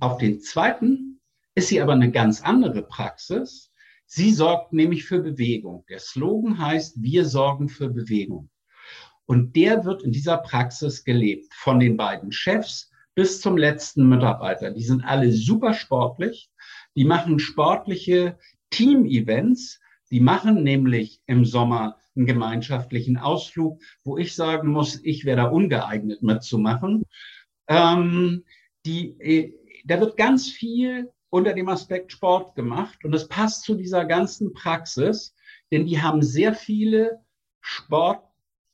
Auf 0.00 0.18
den 0.18 0.40
zweiten 0.40 1.20
ist 1.54 1.68
sie 1.68 1.80
aber 1.80 1.92
eine 1.92 2.10
ganz 2.10 2.42
andere 2.42 2.82
Praxis. 2.82 3.72
Sie 4.06 4.32
sorgt 4.32 4.72
nämlich 4.72 5.04
für 5.04 5.20
Bewegung. 5.20 5.84
Der 5.88 6.00
Slogan 6.00 6.58
heißt, 6.58 7.00
wir 7.00 7.24
sorgen 7.24 7.68
für 7.68 7.88
Bewegung. 7.88 8.50
Und 9.30 9.54
der 9.54 9.84
wird 9.84 10.02
in 10.02 10.10
dieser 10.10 10.38
Praxis 10.38 11.04
gelebt 11.04 11.54
von 11.54 11.78
den 11.78 11.96
beiden 11.96 12.32
Chefs 12.32 12.90
bis 13.14 13.40
zum 13.40 13.56
letzten 13.56 14.08
Mitarbeiter. 14.08 14.72
Die 14.72 14.82
sind 14.82 15.04
alle 15.04 15.30
super 15.30 15.72
sportlich. 15.72 16.50
Die 16.96 17.04
machen 17.04 17.38
sportliche 17.38 18.40
Team-Events. 18.70 19.78
Die 20.10 20.18
machen 20.18 20.64
nämlich 20.64 21.20
im 21.26 21.44
Sommer 21.44 21.96
einen 22.16 22.26
gemeinschaftlichen 22.26 23.18
Ausflug, 23.18 23.80
wo 24.02 24.18
ich 24.18 24.34
sagen 24.34 24.72
muss, 24.72 24.98
ich 25.04 25.24
wäre 25.24 25.36
da 25.36 25.44
ungeeignet 25.44 26.24
mitzumachen. 26.24 27.04
Ähm, 27.68 28.42
die, 28.84 29.10
äh, 29.20 29.54
da 29.84 30.00
wird 30.00 30.16
ganz 30.16 30.48
viel 30.48 31.08
unter 31.28 31.52
dem 31.52 31.68
Aspekt 31.68 32.10
Sport 32.10 32.56
gemacht 32.56 33.04
und 33.04 33.14
es 33.14 33.28
passt 33.28 33.62
zu 33.62 33.76
dieser 33.76 34.06
ganzen 34.06 34.52
Praxis, 34.52 35.36
denn 35.70 35.86
die 35.86 36.02
haben 36.02 36.20
sehr 36.20 36.52
viele 36.52 37.20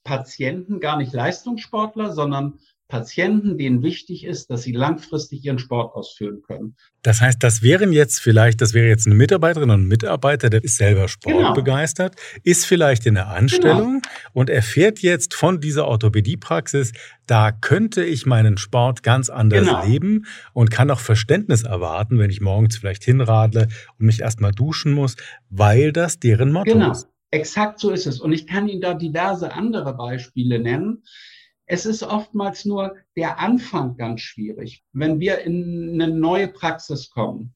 Sportpatienten, 0.07 0.81
gar 0.81 0.97
nicht 0.97 1.13
Leistungssportler, 1.13 2.13
sondern 2.13 2.55
Patienten, 2.89 3.59
denen 3.59 3.83
wichtig 3.83 4.25
ist, 4.25 4.49
dass 4.49 4.63
sie 4.63 4.71
langfristig 4.71 5.45
ihren 5.45 5.59
Sport 5.59 5.97
ausführen 5.97 6.43
können. 6.47 6.77
Das 7.03 7.21
heißt, 7.21 7.43
das 7.43 7.61
wären 7.61 7.93
jetzt 7.93 8.21
vielleicht, 8.21 8.61
das 8.61 8.75
wäre 8.75 8.87
jetzt 8.87 9.07
eine 9.07 9.17
Mitarbeiterin 9.17 9.71
und 9.71 9.83
ein 9.83 9.89
Mitarbeiter, 9.89 10.51
der 10.51 10.63
ist 10.63 10.77
selber 10.77 11.09
sportbegeistert, 11.09 12.15
genau. 12.15 12.41
ist 12.45 12.65
vielleicht 12.65 13.05
in 13.07 13.15
der 13.15 13.27
Anstellung 13.27 14.03
genau. 14.03 14.31
und 14.35 14.51
erfährt 14.51 15.01
jetzt 15.01 15.35
von 15.35 15.61
dieser 15.61 15.89
Orthopädiepraxis, 15.89 16.93
da 17.27 17.51
könnte 17.51 18.05
ich 18.05 18.25
meinen 18.25 18.57
Sport 18.57 19.03
ganz 19.03 19.31
anders 19.31 19.67
genau. 19.67 19.85
leben 19.85 20.27
und 20.53 20.71
kann 20.71 20.89
auch 20.93 21.01
Verständnis 21.01 21.65
erwarten, 21.65 22.21
wenn 22.21 22.31
ich 22.31 22.41
morgens 22.41 22.77
vielleicht 22.77 23.03
hinradle 23.03 23.67
und 23.99 24.07
mich 24.07 24.21
erstmal 24.21 24.53
duschen 24.53 24.93
muss, 24.93 25.17
weil 25.51 25.93
das 25.93 26.21
deren 26.21 26.53
Motto 26.53 26.73
genau. 26.73 26.93
ist. 26.93 27.09
Exakt 27.31 27.81
so 27.81 27.91
ist 27.91 28.07
es. 28.07 28.21
Und 28.21 28.33
ich 28.33 28.47
kann 28.47 28.69
Ihnen 28.69 28.81
da 28.81 28.95
diverse 28.95 29.53
andere 29.53 29.95
Beispiele 29.95 30.59
nennen. 30.59 31.03
Es 31.67 31.85
ist 31.85 32.05
oftmals 32.05 32.65
nur 32.65 32.97
der 33.17 33.41
Anfang 33.41 33.97
ganz 33.97 34.21
schwierig. 34.21 34.85
Wenn 34.93 35.19
wir 35.19 35.41
in 35.41 36.01
eine 36.01 36.15
neue 36.15 36.49
Praxis 36.49 37.11
kommen 37.11 37.55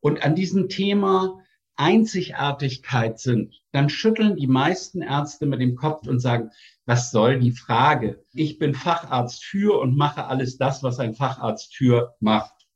und 0.00 0.22
an 0.24 0.34
diesem 0.34 0.68
Thema 0.68 1.44
Einzigartigkeit 1.76 3.18
sind, 3.18 3.54
dann 3.72 3.88
schütteln 3.88 4.36
die 4.36 4.46
meisten 4.46 5.02
Ärzte 5.02 5.46
mit 5.46 5.60
dem 5.60 5.76
Kopf 5.76 6.06
und 6.06 6.20
sagen, 6.20 6.50
was 6.86 7.10
soll 7.10 7.38
die 7.38 7.52
Frage? 7.52 8.24
Ich 8.32 8.58
bin 8.58 8.74
Facharzt 8.74 9.44
für 9.44 9.78
und 9.80 9.96
mache 9.96 10.26
alles 10.26 10.58
das, 10.58 10.82
was 10.82 10.98
ein 10.98 11.14
Facharzt 11.14 11.74
für 11.74 12.14
macht. 12.20 12.66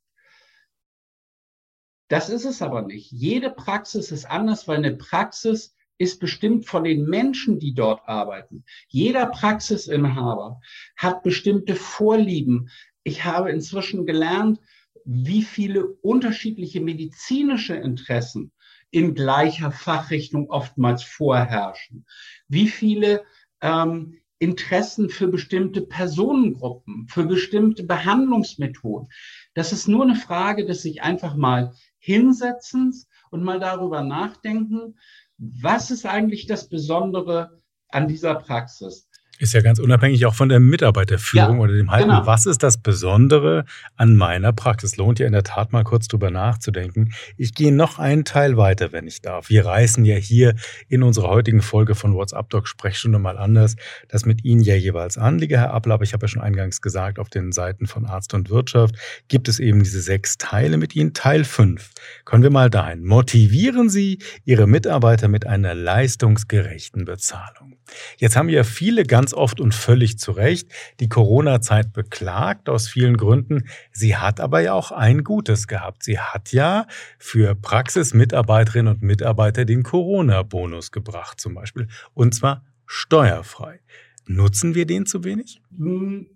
Das 2.07 2.29
ist 2.29 2.45
es 2.45 2.61
aber 2.61 2.83
nicht. 2.83 3.11
Jede 3.11 3.49
Praxis 3.49 4.11
ist 4.11 4.25
anders, 4.25 4.67
weil 4.67 4.77
eine 4.77 4.95
Praxis 4.95 5.75
ist 5.97 6.19
bestimmt 6.19 6.65
von 6.65 6.83
den 6.83 7.05
Menschen, 7.05 7.59
die 7.59 7.73
dort 7.73 8.07
arbeiten. 8.07 8.63
Jeder 8.87 9.27
Praxisinhaber 9.27 10.59
hat 10.97 11.23
bestimmte 11.23 11.75
Vorlieben. 11.75 12.69
Ich 13.03 13.23
habe 13.23 13.51
inzwischen 13.51 14.05
gelernt, 14.05 14.59
wie 15.05 15.43
viele 15.43 15.85
unterschiedliche 16.01 16.81
medizinische 16.81 17.75
Interessen 17.75 18.51
in 18.91 19.13
gleicher 19.13 19.71
Fachrichtung 19.71 20.49
oftmals 20.49 21.03
vorherrschen. 21.03 22.05
Wie 22.47 22.67
viele 22.67 23.23
ähm, 23.61 24.17
Interessen 24.39 25.09
für 25.09 25.27
bestimmte 25.27 25.81
Personengruppen, 25.81 27.07
für 27.07 27.25
bestimmte 27.25 27.83
Behandlungsmethoden. 27.83 29.07
Das 29.53 29.71
ist 29.71 29.87
nur 29.87 30.03
eine 30.03 30.15
Frage 30.15 30.65
des 30.65 30.81
sich 30.81 31.01
einfach 31.01 31.35
mal 31.35 31.73
hinsetzens 31.99 33.07
und 33.31 33.43
mal 33.43 33.59
darüber 33.59 34.03
nachdenken, 34.03 34.97
was 35.37 35.91
ist 35.91 36.05
eigentlich 36.05 36.47
das 36.47 36.69
Besondere 36.69 37.61
an 37.89 38.07
dieser 38.07 38.35
Praxis? 38.35 39.09
Ist 39.37 39.53
ja 39.53 39.61
ganz 39.61 39.79
unabhängig 39.79 40.25
auch 40.25 40.33
von 40.33 40.47
der 40.47 40.61
Mitarbeiterführung 40.61 41.57
ja, 41.57 41.63
oder 41.63 41.73
dem 41.73 41.91
Halten. 41.91 42.09
Genau. 42.09 42.25
Was 42.25 42.45
ist 42.45 42.63
das 42.63 42.77
Besondere 42.77 43.65
an 43.97 44.15
meiner 44.15 44.53
Praxis? 44.53 44.95
Lohnt 44.95 45.19
ja 45.19 45.27
in 45.27 45.33
der 45.33 45.43
Tat 45.43 45.73
mal 45.73 45.83
kurz 45.83 46.07
drüber 46.07 46.31
nachzudenken. 46.31 47.13
Ich 47.35 47.53
gehe 47.53 47.73
noch 47.73 47.99
einen 47.99 48.23
Teil 48.23 48.55
weiter, 48.55 48.93
wenn 48.93 49.07
ich 49.07 49.21
darf. 49.21 49.49
Wir 49.49 49.65
reißen 49.65 50.05
ja 50.05 50.15
hier 50.15 50.55
in 50.87 51.03
unserer 51.03 51.27
heutigen 51.27 51.61
Folge 51.61 51.95
von 51.95 52.13
WhatsApp 52.13 52.49
Doc 52.49 52.67
Sprechstunde 52.67 53.19
mal 53.19 53.37
anders, 53.37 53.75
das 54.07 54.25
mit 54.25 54.45
Ihnen 54.45 54.61
ja 54.61 54.75
jeweils 54.75 55.17
anliege, 55.17 55.57
Herr 55.57 55.73
Abler. 55.73 55.95
Aber 55.95 56.03
ich 56.03 56.13
habe 56.13 56.23
ja 56.23 56.27
schon 56.29 56.41
eingangs 56.41 56.81
gesagt, 56.81 57.19
auf 57.19 57.29
den 57.29 57.51
Seiten 57.51 57.87
von 57.87 58.05
Arzt 58.05 58.33
und 58.33 58.49
Wirtschaft 58.49 58.95
gibt 59.27 59.49
es 59.49 59.59
eben 59.59 59.83
diese 59.83 60.01
sechs 60.01 60.37
Teile 60.37 60.77
mit 60.77 60.95
Ihnen. 60.95 61.13
Teil 61.13 61.43
fünf. 61.43 61.91
Können 62.23 62.43
wir 62.43 62.51
mal 62.51 62.69
dahin. 62.69 63.03
Motivieren 63.03 63.89
Sie 63.89 64.19
Ihre 64.45 64.65
Mitarbeiter 64.65 65.27
mit 65.27 65.45
einer 65.45 65.73
leistungsgerechten 65.73 67.03
Bezahlung. 67.03 67.75
Jetzt 68.17 68.35
haben 68.35 68.49
ja 68.49 68.63
viele 68.63 69.03
ganz 69.03 69.24
oft 69.33 69.59
und 69.59 69.73
völlig 69.73 70.19
zu 70.19 70.31
Recht 70.31 70.69
die 70.99 71.09
Corona-Zeit 71.09 71.93
beklagt, 71.93 72.69
aus 72.69 72.87
vielen 72.87 73.17
Gründen. 73.17 73.67
Sie 73.91 74.15
hat 74.15 74.39
aber 74.39 74.61
ja 74.61 74.73
auch 74.73 74.91
ein 74.91 75.23
Gutes 75.23 75.67
gehabt. 75.67 76.03
Sie 76.03 76.19
hat 76.19 76.51
ja 76.51 76.87
für 77.19 77.55
Praxismitarbeiterinnen 77.55 78.93
und 78.93 79.01
Mitarbeiter 79.01 79.65
den 79.65 79.83
Corona-Bonus 79.83 80.91
gebracht, 80.91 81.39
zum 81.39 81.55
Beispiel. 81.55 81.87
Und 82.13 82.35
zwar 82.35 82.63
steuerfrei. 82.85 83.79
Nutzen 84.27 84.75
wir 84.75 84.85
den 84.85 85.05
zu 85.05 85.23
wenig? 85.23 85.61
Hm, 85.77 86.27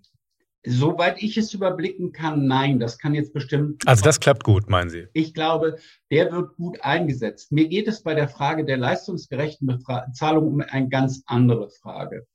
Soweit 0.66 1.22
ich 1.22 1.38
es 1.38 1.54
überblicken 1.54 2.12
kann, 2.12 2.46
nein, 2.46 2.78
das 2.78 2.98
kann 2.98 3.14
jetzt 3.14 3.32
bestimmt. 3.32 3.82
Also 3.86 4.04
das 4.04 4.20
klappt 4.20 4.44
gut, 4.44 4.68
meinen 4.68 4.90
Sie? 4.90 5.06
Ich 5.14 5.32
glaube, 5.32 5.78
der 6.10 6.30
wird 6.32 6.54
gut 6.56 6.82
eingesetzt. 6.82 7.50
Mir 7.50 7.66
geht 7.66 7.88
es 7.88 8.02
bei 8.02 8.14
der 8.14 8.28
Frage 8.28 8.66
der 8.66 8.76
leistungsgerechten 8.76 9.66
Bezahlung 9.66 10.48
um 10.48 10.60
eine 10.60 10.88
ganz 10.90 11.22
andere 11.24 11.70
Frage. 11.70 12.26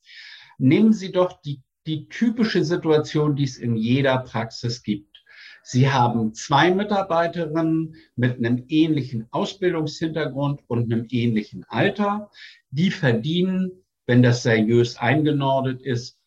Nehmen 0.57 0.93
Sie 0.93 1.11
doch 1.11 1.41
die, 1.41 1.61
die 1.85 2.07
typische 2.07 2.63
Situation, 2.63 3.35
die 3.35 3.43
es 3.43 3.57
in 3.57 3.75
jeder 3.75 4.19
Praxis 4.19 4.83
gibt. 4.83 5.15
Sie 5.63 5.89
haben 5.89 6.33
zwei 6.35 6.71
Mitarbeiterinnen 6.71 7.95
mit 8.15 8.37
einem 8.37 8.65
ähnlichen 8.67 9.27
Ausbildungshintergrund 9.31 10.61
und 10.67 10.91
einem 10.93 11.07
ähnlichen 11.09 11.65
Alter. 11.67 12.29
Die 12.69 12.91
verdienen, 12.91 13.71
wenn 14.05 14.21
das 14.21 14.43
seriös 14.43 14.97
eingenordet 14.97 15.81
ist, 15.81 16.19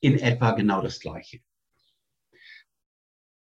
in 0.00 0.18
etwa 0.18 0.50
genau 0.50 0.82
das 0.82 0.98
Gleiche. 0.98 1.38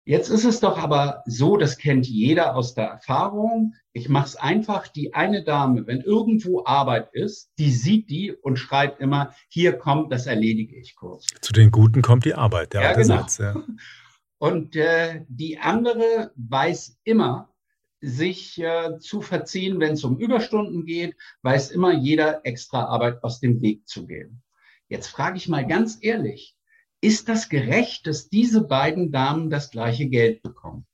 Jetzt 0.05 0.29
ist 0.29 0.43
es 0.43 0.59
doch 0.59 0.77
aber 0.77 1.23
so, 1.25 1.55
das 1.55 1.77
kennt 1.77 2.05
jeder 2.05 2.55
aus 2.57 2.73
der 2.73 2.85
Erfahrung. 2.85 3.75
Ich 3.93 4.09
mache 4.09 4.25
es 4.25 4.35
einfach, 4.35 4.89
die 4.89 5.13
eine 5.13 5.43
Dame, 5.43 5.87
wenn 5.87 6.01
irgendwo 6.01 6.65
Arbeit 6.65 7.09
ist, 7.13 7.51
die 7.57 7.71
sieht 7.71 8.09
die 8.09 8.33
und 8.33 8.57
schreibt 8.57 8.99
immer, 8.99 9.33
hier 9.47 9.73
kommt, 9.73 10.11
das 10.11 10.25
erledige 10.25 10.75
ich 10.75 10.95
kurz. 10.95 11.27
Zu 11.39 11.53
den 11.53 11.71
Guten 11.71 12.01
kommt 12.01 12.25
die 12.25 12.33
Arbeit, 12.33 12.73
der 12.73 12.81
ja, 12.81 12.93
genau. 12.93 13.17
Satz. 13.19 13.37
Ja. 13.37 13.55
Und 14.39 14.75
äh, 14.75 15.21
die 15.29 15.57
andere 15.57 16.33
weiß 16.35 16.99
immer, 17.05 17.53
sich 18.01 18.61
äh, 18.61 18.99
zu 18.99 19.21
verziehen, 19.21 19.79
wenn 19.79 19.93
es 19.93 20.03
um 20.03 20.17
Überstunden 20.17 20.85
geht, 20.85 21.15
weiß 21.43 21.71
immer 21.71 21.93
jeder 21.93 22.45
extra 22.45 22.83
Arbeit 22.83 23.23
aus 23.23 23.39
dem 23.39 23.61
Weg 23.61 23.87
zu 23.87 24.05
gehen. 24.05 24.43
Jetzt 24.89 25.07
frage 25.07 25.37
ich 25.37 25.47
mal 25.47 25.65
ganz 25.65 25.97
ehrlich, 26.01 26.57
ist 27.03 27.27
das 27.27 27.49
gerecht, 27.49 28.07
dass 28.07 28.29
diese 28.29 28.63
beiden 28.63 29.11
Damen 29.11 29.49
das 29.49 29.71
gleiche 29.71 30.07
Geld 30.07 30.41
bekommen? 30.41 30.87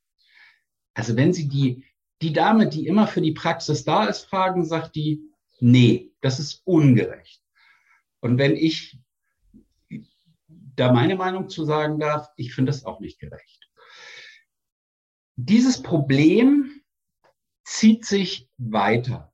Also 0.95 1.15
wenn 1.15 1.33
Sie 1.33 1.47
die, 1.47 1.85
die 2.23 2.33
Dame, 2.33 2.67
die 2.67 2.87
immer 2.87 3.07
für 3.07 3.21
die 3.21 3.33
Praxis 3.33 3.83
da 3.83 4.05
ist, 4.05 4.25
fragen, 4.25 4.65
sagt 4.65 4.95
die, 4.95 5.21
nee, 5.59 6.11
das 6.21 6.39
ist 6.39 6.63
ungerecht. 6.65 7.43
Und 8.21 8.39
wenn 8.39 8.55
ich 8.55 8.99
da 10.49 10.91
meine 10.91 11.15
Meinung 11.15 11.47
zu 11.47 11.63
sagen 11.63 11.99
darf, 11.99 12.27
ich 12.37 12.55
finde 12.55 12.71
das 12.71 12.85
auch 12.85 12.99
nicht 12.99 13.19
gerecht. 13.19 13.69
Dieses 15.35 15.83
Problem 15.83 16.81
zieht 17.63 18.05
sich 18.05 18.49
weiter. 18.57 19.31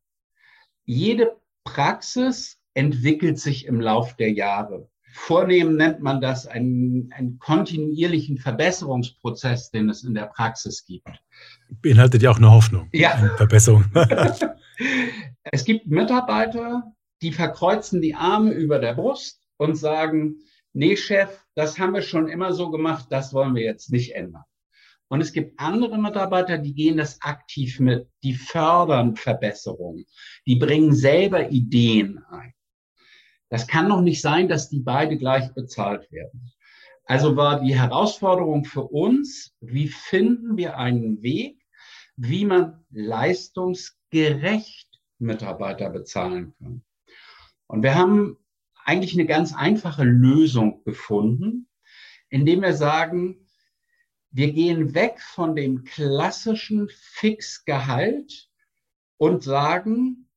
Jede 0.83 1.39
Praxis 1.63 2.59
entwickelt 2.73 3.39
sich 3.39 3.65
im 3.65 3.79
Lauf 3.79 4.15
der 4.17 4.31
Jahre. 4.33 4.89
Vornehmen 5.17 5.77
nennt 5.77 6.01
man 6.01 6.19
das 6.19 6.45
einen, 6.45 7.09
einen 7.13 7.39
kontinuierlichen 7.39 8.37
Verbesserungsprozess, 8.37 9.71
den 9.71 9.89
es 9.89 10.03
in 10.03 10.13
der 10.13 10.25
Praxis 10.25 10.85
gibt. 10.85 11.07
Beinhaltet 11.81 12.21
ja 12.21 12.31
auch 12.31 12.37
eine 12.37 12.51
Hoffnung. 12.51 12.89
Ja. 12.91 13.13
Eine 13.13 13.29
Verbesserung. 13.37 13.85
es 15.43 15.63
gibt 15.63 15.87
Mitarbeiter, 15.87 16.93
die 17.21 17.31
verkreuzen 17.31 18.01
die 18.01 18.13
Arme 18.13 18.51
über 18.51 18.77
der 18.77 18.93
Brust 18.93 19.41
und 19.55 19.75
sagen, 19.75 20.35
nee, 20.73 20.97
Chef, 20.97 21.29
das 21.55 21.79
haben 21.79 21.93
wir 21.93 22.01
schon 22.01 22.27
immer 22.27 22.51
so 22.53 22.69
gemacht, 22.69 23.07
das 23.09 23.33
wollen 23.33 23.55
wir 23.55 23.63
jetzt 23.63 23.91
nicht 23.91 24.15
ändern. 24.15 24.43
Und 25.07 25.21
es 25.21 25.31
gibt 25.31 25.57
andere 25.59 25.97
Mitarbeiter, 25.97 26.57
die 26.57 26.75
gehen 26.75 26.97
das 26.97 27.21
aktiv 27.21 27.79
mit, 27.79 28.09
die 28.21 28.33
fördern 28.33 29.15
Verbesserungen, 29.15 30.05
die 30.45 30.57
bringen 30.57 30.93
selber 30.93 31.49
Ideen 31.49 32.19
ein. 32.29 32.53
Das 33.49 33.67
kann 33.67 33.89
doch 33.89 34.01
nicht 34.01 34.21
sein, 34.21 34.47
dass 34.47 34.69
die 34.69 34.79
beide 34.79 35.17
gleich 35.17 35.53
bezahlt 35.53 36.11
werden. 36.11 36.51
Also 37.05 37.35
war 37.35 37.61
die 37.61 37.77
Herausforderung 37.77 38.65
für 38.65 38.83
uns, 38.83 39.55
wie 39.61 39.87
finden 39.87 40.57
wir 40.57 40.77
einen 40.77 41.21
Weg, 41.21 41.63
wie 42.15 42.45
man 42.45 42.83
leistungsgerecht 42.89 44.89
Mitarbeiter 45.19 45.91
bezahlen 45.91 46.55
können. 46.57 46.83
Und 47.67 47.83
wir 47.83 47.95
haben 47.95 48.37
eigentlich 48.83 49.13
eine 49.13 49.25
ganz 49.25 49.53
einfache 49.53 50.03
Lösung 50.03 50.83
gefunden, 50.83 51.67
indem 52.29 52.61
wir 52.61 52.73
sagen, 52.73 53.47
wir 54.31 54.51
gehen 54.51 54.95
weg 54.95 55.21
von 55.21 55.55
dem 55.55 55.83
klassischen 55.83 56.89
Fixgehalt 56.89 58.49
und 59.17 59.43
sagen, 59.43 60.27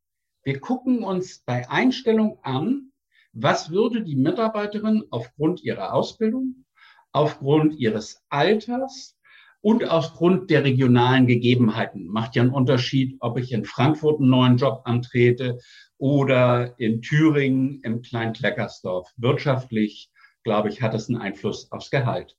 wir 0.45 0.61
gucken 0.61 1.03
uns 1.03 1.41
bei 1.41 1.69
Einstellung 1.69 2.39
an, 2.43 2.88
was 3.33 3.71
würde 3.71 4.03
die 4.03 4.17
Mitarbeiterin 4.17 5.05
aufgrund 5.11 5.63
ihrer 5.63 5.93
Ausbildung, 5.93 6.65
aufgrund 7.13 7.79
ihres 7.79 8.23
Alters 8.29 9.17
und 9.61 9.85
aufgrund 9.85 10.51
der 10.51 10.65
regionalen 10.65 11.27
Gegebenheiten. 11.27 12.07
Macht 12.07 12.37
ja 12.37 12.43
einen 12.43 12.53
Unterschied, 12.53 13.17
ob 13.21 13.39
ich 13.39 13.53
in 13.53 13.65
Frankfurt 13.65 14.21
einen 14.21 14.31
neuen 14.31 14.57
Job 14.57 14.83
antrete 14.85 15.59
oder 15.99 16.79
in 16.79 17.03
Thüringen 17.03 17.81
im 17.83 18.03
Klein-Kleckersdorf. 18.03 19.13
Wirtschaftlich, 19.17 20.11
glaube 20.45 20.69
ich, 20.69 20.81
hat 20.81 20.95
es 20.95 21.09
einen 21.09 21.21
Einfluss 21.21 21.71
aufs 21.73 21.91
Gehalt. 21.91 22.37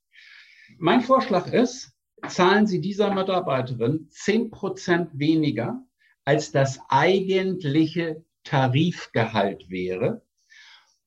Mein 0.78 1.02
Vorschlag 1.02 1.52
ist, 1.52 1.92
zahlen 2.28 2.66
Sie 2.66 2.80
dieser 2.80 3.12
Mitarbeiterin 3.12 4.06
zehn 4.10 4.50
Prozent 4.50 5.10
weniger, 5.18 5.82
als 6.24 6.52
das 6.52 6.80
eigentliche 6.88 8.24
Tarifgehalt 8.44 9.68
wäre 9.68 10.22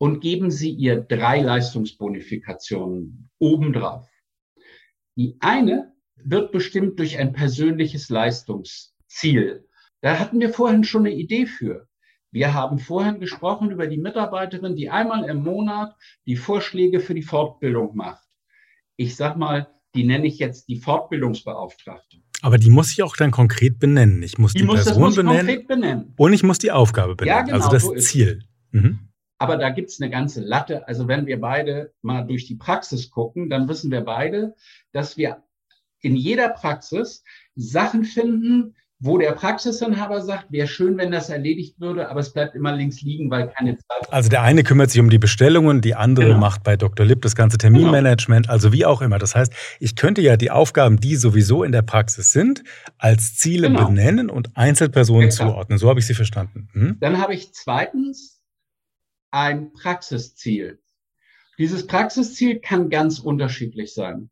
und 0.03 0.19
geben 0.19 0.51
Sie 0.51 0.69
ihr 0.69 0.99
drei 0.99 1.39
Leistungsbonifikationen 1.39 3.29
obendrauf. 3.39 4.05
Die 5.15 5.37
eine 5.39 5.93
wird 6.17 6.51
bestimmt 6.51 6.99
durch 6.99 7.19
ein 7.19 7.31
persönliches 7.31 8.09
Leistungsziel. 8.09 9.65
Da 10.01 10.19
hatten 10.19 10.41
wir 10.41 10.49
vorhin 10.49 10.83
schon 10.83 11.05
eine 11.05 11.15
Idee 11.15 11.45
für. 11.45 11.87
Wir 12.31 12.53
haben 12.53 12.79
vorhin 12.79 13.21
gesprochen 13.21 13.71
über 13.71 13.87
die 13.87 13.97
Mitarbeiterin, 13.97 14.75
die 14.75 14.89
einmal 14.89 15.23
im 15.29 15.41
Monat 15.41 15.95
die 16.25 16.35
Vorschläge 16.35 16.99
für 16.99 17.13
die 17.13 17.21
Fortbildung 17.21 17.95
macht. 17.95 18.27
Ich 18.97 19.15
sag 19.15 19.37
mal, 19.37 19.69
die 19.95 20.03
nenne 20.03 20.27
ich 20.27 20.37
jetzt 20.37 20.67
die 20.67 20.81
Fortbildungsbeauftragte. 20.81 22.17
Aber 22.41 22.57
die 22.57 22.69
muss 22.69 22.91
ich 22.91 23.03
auch 23.03 23.15
dann 23.15 23.31
konkret 23.31 23.79
benennen. 23.79 24.21
Ich 24.21 24.37
muss 24.37 24.51
die, 24.51 24.59
die 24.59 24.65
muss, 24.65 24.83
Person 24.83 25.01
muss 25.01 25.15
benennen, 25.15 25.65
benennen, 25.65 26.13
Und 26.17 26.33
ich 26.33 26.43
muss 26.43 26.57
die 26.57 26.73
Aufgabe 26.73 27.15
benennen. 27.15 27.37
Ja, 27.37 27.43
genau, 27.45 27.55
also 27.55 27.71
das 27.71 27.83
so 27.83 27.95
Ziel. 27.95 28.43
Mhm. 28.71 29.12
Aber 29.43 29.57
da 29.57 29.71
gibt's 29.71 29.99
eine 29.99 30.09
ganze 30.09 30.39
Latte. 30.39 30.87
Also 30.87 31.09
wenn 31.09 31.25
wir 31.25 31.41
beide 31.41 31.91
mal 32.01 32.21
durch 32.21 32.45
die 32.45 32.55
Praxis 32.55 33.11
gucken, 33.11 33.49
dann 33.49 33.67
wissen 33.67 33.91
wir 33.91 33.99
beide, 33.99 34.55
dass 34.93 35.17
wir 35.17 35.43
in 35.99 36.15
jeder 36.15 36.47
Praxis 36.47 37.25
Sachen 37.53 38.05
finden, 38.05 38.73
wo 38.99 39.17
der 39.17 39.33
Praxisinhaber 39.33 40.21
sagt, 40.21 40.49
wäre 40.49 40.65
schön, 40.65 40.97
wenn 40.97 41.11
das 41.11 41.29
erledigt 41.29 41.77
würde, 41.81 42.07
aber 42.07 42.21
es 42.21 42.31
bleibt 42.31 42.55
immer 42.55 42.73
links 42.73 43.01
liegen, 43.01 43.29
weil 43.29 43.49
keine 43.49 43.77
Zeit. 43.77 44.13
Also 44.13 44.29
der 44.29 44.43
eine 44.43 44.63
kümmert 44.63 44.91
sich 44.91 45.01
um 45.01 45.09
die 45.09 45.17
Bestellungen, 45.17 45.81
die 45.81 45.93
andere 45.93 46.27
genau. 46.27 46.39
macht 46.39 46.63
bei 46.63 46.77
Dr. 46.77 47.05
Lipp 47.05 47.21
das 47.21 47.35
ganze 47.35 47.57
Terminmanagement, 47.57 48.45
genau. 48.45 48.53
also 48.53 48.71
wie 48.71 48.85
auch 48.85 49.01
immer. 49.01 49.19
Das 49.19 49.35
heißt, 49.35 49.51
ich 49.81 49.97
könnte 49.97 50.21
ja 50.21 50.37
die 50.37 50.51
Aufgaben, 50.51 51.01
die 51.01 51.17
sowieso 51.17 51.65
in 51.65 51.73
der 51.73 51.81
Praxis 51.81 52.31
sind, 52.31 52.63
als 52.97 53.35
Ziele 53.35 53.67
genau. 53.67 53.87
benennen 53.87 54.29
und 54.29 54.55
Einzelpersonen 54.55 55.25
Exakt. 55.25 55.49
zuordnen. 55.49 55.79
So 55.79 55.89
habe 55.89 55.99
ich 55.99 56.07
sie 56.07 56.13
verstanden. 56.13 56.69
Hm? 56.71 56.95
Dann 57.01 57.17
habe 57.17 57.33
ich 57.33 57.53
zweitens 57.53 58.42
ein 59.33 59.73
Praxisziel. 59.73 60.79
Dieses 61.57 61.87
Praxisziel 61.87 62.59
kann 62.59 62.89
ganz 62.89 63.19
unterschiedlich 63.19 63.93
sein. 63.93 64.29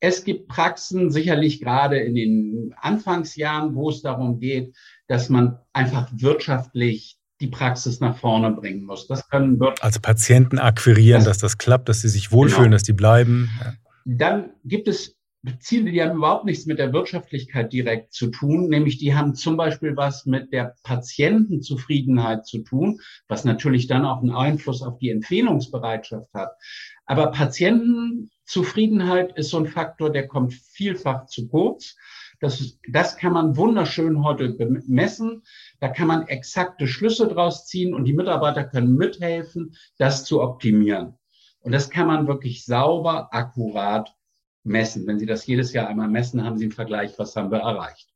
Es 0.00 0.22
gibt 0.24 0.46
Praxen, 0.46 1.10
sicherlich 1.10 1.60
gerade 1.60 1.98
in 1.98 2.14
den 2.14 2.74
Anfangsjahren, 2.80 3.74
wo 3.74 3.90
es 3.90 4.00
darum 4.00 4.38
geht, 4.38 4.76
dass 5.08 5.28
man 5.28 5.58
einfach 5.72 6.08
wirtschaftlich 6.14 7.18
die 7.40 7.48
Praxis 7.48 7.98
nach 7.98 8.16
vorne 8.16 8.52
bringen 8.52 8.84
muss. 8.84 9.08
Das 9.08 9.28
können 9.28 9.60
also 9.80 10.00
Patienten 10.00 10.58
akquirieren, 10.58 11.24
das, 11.24 11.38
dass 11.38 11.52
das 11.52 11.58
klappt, 11.58 11.88
dass 11.88 12.00
sie 12.00 12.08
sich 12.08 12.30
wohlfühlen, 12.30 12.64
genau. 12.64 12.74
dass 12.74 12.84
die 12.84 12.92
bleiben. 12.92 13.50
Dann 14.04 14.50
gibt 14.64 14.86
es 14.86 15.17
Ziele, 15.60 15.92
die 15.92 16.02
haben 16.02 16.16
überhaupt 16.16 16.46
nichts 16.46 16.66
mit 16.66 16.80
der 16.80 16.92
Wirtschaftlichkeit 16.92 17.72
direkt 17.72 18.12
zu 18.12 18.26
tun, 18.28 18.68
nämlich 18.68 18.98
die 18.98 19.14
haben 19.14 19.36
zum 19.36 19.56
Beispiel 19.56 19.96
was 19.96 20.26
mit 20.26 20.52
der 20.52 20.74
Patientenzufriedenheit 20.82 22.44
zu 22.44 22.58
tun, 22.58 23.00
was 23.28 23.44
natürlich 23.44 23.86
dann 23.86 24.04
auch 24.04 24.20
einen 24.20 24.32
Einfluss 24.32 24.82
auf 24.82 24.98
die 24.98 25.10
Empfehlungsbereitschaft 25.10 26.34
hat. 26.34 26.50
Aber 27.06 27.30
Patientenzufriedenheit 27.30 29.38
ist 29.38 29.50
so 29.50 29.58
ein 29.58 29.68
Faktor, 29.68 30.10
der 30.10 30.26
kommt 30.26 30.54
vielfach 30.54 31.26
zu 31.26 31.46
kurz. 31.48 31.94
Das, 32.40 32.76
das 32.88 33.16
kann 33.16 33.32
man 33.32 33.56
wunderschön 33.56 34.24
heute 34.24 34.56
messen. 34.86 35.44
Da 35.80 35.88
kann 35.88 36.08
man 36.08 36.26
exakte 36.26 36.88
Schlüsse 36.88 37.28
draus 37.28 37.66
ziehen 37.66 37.94
und 37.94 38.04
die 38.04 38.12
Mitarbeiter 38.12 38.64
können 38.64 38.96
mithelfen, 38.96 39.76
das 39.98 40.24
zu 40.24 40.42
optimieren. 40.42 41.14
Und 41.60 41.72
das 41.72 41.90
kann 41.90 42.06
man 42.06 42.28
wirklich 42.28 42.64
sauber, 42.64 43.28
akkurat 43.32 44.14
messen. 44.68 45.06
Wenn 45.06 45.18
Sie 45.18 45.26
das 45.26 45.46
jedes 45.46 45.72
Jahr 45.72 45.88
einmal 45.88 46.08
messen, 46.08 46.44
haben 46.44 46.58
Sie 46.58 46.64
einen 46.64 46.72
Vergleich, 46.72 47.12
was 47.18 47.34
haben 47.34 47.50
wir 47.50 47.58
erreicht. 47.58 48.08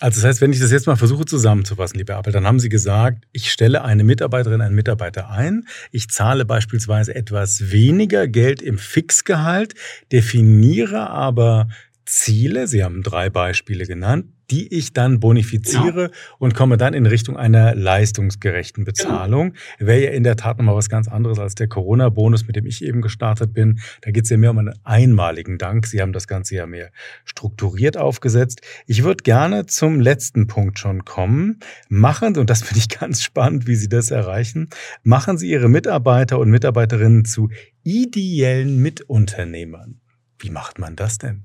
Also 0.00 0.20
das 0.20 0.28
heißt, 0.28 0.40
wenn 0.40 0.52
ich 0.52 0.58
das 0.58 0.72
jetzt 0.72 0.88
mal 0.88 0.96
versuche 0.96 1.26
zusammenzufassen, 1.26 1.96
lieber 1.96 2.16
Appel, 2.16 2.32
dann 2.32 2.44
haben 2.44 2.58
Sie 2.58 2.68
gesagt, 2.68 3.24
ich 3.30 3.52
stelle 3.52 3.84
eine 3.84 4.02
Mitarbeiterin, 4.02 4.60
einen 4.60 4.74
Mitarbeiter 4.74 5.30
ein, 5.30 5.68
ich 5.92 6.08
zahle 6.08 6.44
beispielsweise 6.44 7.14
etwas 7.14 7.70
weniger 7.70 8.26
Geld 8.26 8.62
im 8.62 8.78
Fixgehalt, 8.78 9.74
definiere 10.10 11.08
aber 11.08 11.68
Ziele, 12.04 12.66
Sie 12.66 12.82
haben 12.82 13.02
drei 13.02 13.30
Beispiele 13.30 13.86
genannt, 13.86 14.26
die 14.50 14.68
ich 14.74 14.92
dann 14.92 15.18
bonifiziere 15.18 16.02
ja. 16.02 16.10
und 16.38 16.54
komme 16.54 16.76
dann 16.76 16.92
in 16.92 17.06
Richtung 17.06 17.36
einer 17.36 17.74
leistungsgerechten 17.74 18.84
Bezahlung. 18.84 19.52
Genau. 19.78 19.88
Wäre 19.88 20.04
ja 20.04 20.10
in 20.10 20.24
der 20.24 20.36
Tat 20.36 20.58
nochmal 20.58 20.74
was 20.74 20.90
ganz 20.90 21.08
anderes 21.08 21.38
als 21.38 21.54
der 21.54 21.68
Corona-Bonus, 21.68 22.46
mit 22.46 22.56
dem 22.56 22.66
ich 22.66 22.84
eben 22.84 23.00
gestartet 23.00 23.54
bin. 23.54 23.80
Da 24.02 24.10
geht 24.10 24.24
es 24.24 24.30
ja 24.30 24.36
mehr 24.36 24.50
um 24.50 24.58
einen 24.58 24.74
einmaligen 24.84 25.56
Dank. 25.56 25.86
Sie 25.86 26.02
haben 26.02 26.12
das 26.12 26.26
Ganze 26.26 26.56
ja 26.56 26.66
mehr 26.66 26.90
strukturiert 27.24 27.96
aufgesetzt. 27.96 28.60
Ich 28.86 29.04
würde 29.04 29.22
gerne 29.22 29.66
zum 29.66 30.00
letzten 30.00 30.48
Punkt 30.48 30.78
schon 30.78 31.04
kommen. 31.04 31.60
Machen, 31.88 32.36
und 32.36 32.50
das 32.50 32.62
finde 32.62 32.80
ich 32.80 32.88
ganz 33.00 33.22
spannend, 33.22 33.66
wie 33.66 33.76
Sie 33.76 33.88
das 33.88 34.10
erreichen, 34.10 34.68
machen 35.02 35.38
Sie 35.38 35.48
Ihre 35.48 35.68
Mitarbeiter 35.68 36.38
und 36.38 36.50
Mitarbeiterinnen 36.50 37.24
zu 37.24 37.48
ideellen 37.84 38.82
Mitunternehmern. 38.82 40.00
Wie 40.38 40.50
macht 40.50 40.78
man 40.78 40.94
das 40.96 41.18
denn? 41.18 41.44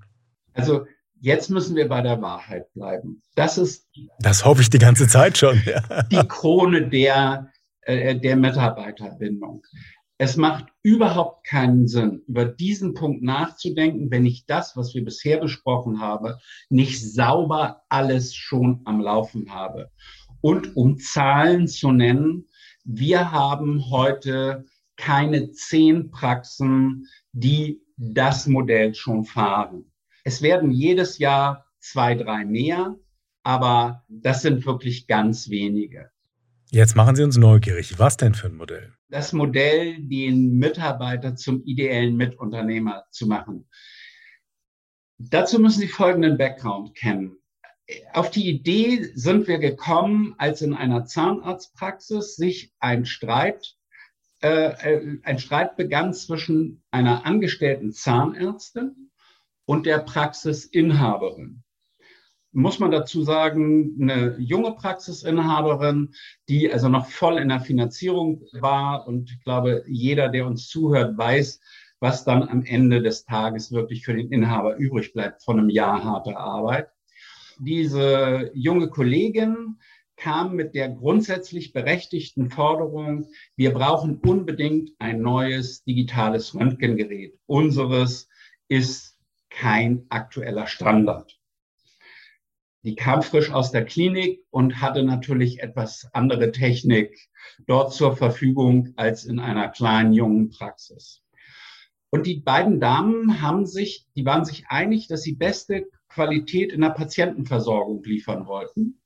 Also 0.58 0.86
jetzt 1.22 1.50
müssen 1.50 1.76
wir 1.76 1.88
bei 1.88 2.02
der 2.02 2.22
Wahrheit 2.22 2.72
bleiben. 2.74 3.22
Das 3.36 3.58
ist. 3.58 3.88
Das 4.20 4.46
hoffe 4.46 4.62
ich 4.62 4.70
die 4.70 4.80
ganze 4.80 5.08
Zeit 5.08 5.38
schon. 5.38 5.62
Ja. 5.66 6.04
Die 6.04 6.28
Krone 6.28 6.88
der, 6.90 7.52
äh, 7.82 8.16
der 8.16 8.36
Mitarbeiterbindung. 8.36 9.64
Es 10.20 10.36
macht 10.36 10.66
überhaupt 10.82 11.46
keinen 11.46 11.88
Sinn, 11.88 12.24
über 12.28 12.46
diesen 12.46 12.96
Punkt 12.96 13.22
nachzudenken, 13.22 14.10
wenn 14.10 14.26
ich 14.26 14.48
das, 14.48 14.76
was 14.76 14.96
wir 14.96 15.06
bisher 15.06 15.38
besprochen 15.40 16.02
haben, 16.02 16.34
nicht 16.70 17.00
sauber 17.00 17.84
alles 17.90 18.34
schon 18.34 18.82
am 18.86 19.00
Laufen 19.00 19.54
habe. 19.54 19.92
Und 20.42 20.76
um 20.76 20.98
Zahlen 20.98 21.68
zu 21.68 21.92
nennen, 21.92 22.48
wir 22.84 23.32
haben 23.32 23.92
heute 23.92 24.66
keine 24.96 25.52
zehn 25.52 26.10
Praxen, 26.10 27.06
die 27.32 27.82
das 27.98 28.48
Modell 28.48 28.96
schon 28.96 29.26
fahren. 29.26 29.87
Es 30.28 30.42
werden 30.42 30.72
jedes 30.72 31.20
Jahr 31.20 31.72
zwei, 31.80 32.14
drei 32.14 32.44
mehr, 32.44 32.98
aber 33.44 34.04
das 34.10 34.42
sind 34.42 34.66
wirklich 34.66 35.08
ganz 35.08 35.50
wenige. 35.50 36.12
Jetzt 36.70 36.98
machen 36.98 37.16
Sie 37.16 37.24
uns 37.24 37.38
neugierig. 37.38 37.98
Was 37.98 38.18
denn 38.18 38.34
für 38.34 38.48
ein 38.48 38.58
Modell? 38.58 38.94
Das 39.08 39.32
Modell, 39.32 40.06
den 40.06 40.58
Mitarbeiter 40.58 41.38
zum 41.38 41.64
ideellen 41.64 42.18
Mitunternehmer 42.18 43.06
zu 43.10 43.26
machen. 43.26 43.70
Dazu 45.18 45.60
müssen 45.60 45.80
Sie 45.80 45.88
folgenden 45.88 46.38
Background 46.38 46.94
kennen. 46.94 47.38
Auf 48.12 48.30
die 48.30 48.50
Idee 48.50 49.10
sind 49.14 49.48
wir 49.48 49.60
gekommen, 49.60 50.36
als 50.40 50.62
in 50.62 50.74
einer 50.74 51.06
Zahnarztpraxis 51.06 52.36
sich 52.36 52.74
ein 52.80 53.06
Streit, 53.06 53.78
äh, 54.42 54.72
äh 54.72 55.20
ein 55.24 55.40
Streit 55.40 55.78
begann 55.78 56.14
zwischen 56.14 56.84
einer 56.92 57.26
angestellten 57.26 57.94
Zahnärztin 57.94 59.07
und 59.68 59.86
der 59.86 60.00
Praxisinhaberin. 60.00 61.62
Muss 62.54 62.80
man 62.80 62.90
dazu 62.90 63.22
sagen, 63.22 63.98
eine 64.02 64.38
junge 64.40 64.72
Praxisinhaberin, 64.72 66.14
die 66.50 66.72
also 66.72 66.90
noch 66.90 67.08
voll 67.08 67.38
in 67.38 67.50
der 67.50 67.60
Finanzierung 67.60 68.42
war 68.54 69.08
und 69.08 69.30
ich 69.30 69.44
glaube, 69.44 69.84
jeder, 69.86 70.30
der 70.30 70.48
uns 70.48 70.68
zuhört, 70.68 71.18
weiß, 71.18 71.60
was 72.00 72.24
dann 72.24 72.48
am 72.48 72.64
Ende 72.64 73.02
des 73.02 73.26
Tages 73.26 73.72
wirklich 73.72 74.06
für 74.06 74.16
den 74.16 74.32
Inhaber 74.32 74.78
übrig 74.78 75.14
bleibt 75.14 75.44
von 75.44 75.60
einem 75.60 75.70
Jahr 75.70 76.04
harter 76.04 76.38
Arbeit. 76.38 76.88
Diese 77.60 78.50
junge 78.54 78.90
Kollegin 78.90 79.78
kam 80.16 80.56
mit 80.56 80.74
der 80.74 80.90
grundsätzlich 80.90 81.74
berechtigten 81.74 82.50
Forderung, 82.50 83.28
wir 83.56 83.74
brauchen 83.74 84.18
unbedingt 84.18 84.92
ein 84.98 85.22
neues 85.22 85.84
digitales 85.84 86.56
Röntgengerät. 86.56 87.38
Unseres 87.46 88.28
ist 88.68 89.07
kein 89.60 90.06
aktueller 90.10 90.68
Standard. 90.68 91.40
Die 92.84 92.96
kam 92.96 93.24
frisch 93.24 93.52
aus 93.52 93.72
der 93.72 93.86
Klinik 93.86 94.46
und 94.52 94.82
hatte 94.82 95.04
natürlich 95.04 95.62
etwas 95.62 96.08
andere 96.14 96.52
Technik 96.52 97.18
dort 97.66 97.92
zur 97.94 98.16
Verfügung 98.16 98.94
als 98.98 99.26
in 99.26 99.40
einer 99.40 99.70
kleinen 99.70 100.14
jungen 100.14 100.50
Praxis. 100.50 101.24
Und 102.12 102.28
die 102.28 102.40
beiden 102.40 102.80
Damen 102.80 103.42
haben 103.42 103.66
sich, 103.66 104.06
die 104.16 104.26
waren 104.26 104.46
sich 104.46 104.68
einig, 104.68 105.08
dass 105.08 105.24
sie 105.24 105.34
beste 105.34 105.88
Qualität 106.08 106.72
in 106.72 106.82
der 106.82 106.92
Patientenversorgung 106.92 108.04
liefern 108.04 108.46
wollten 108.46 109.02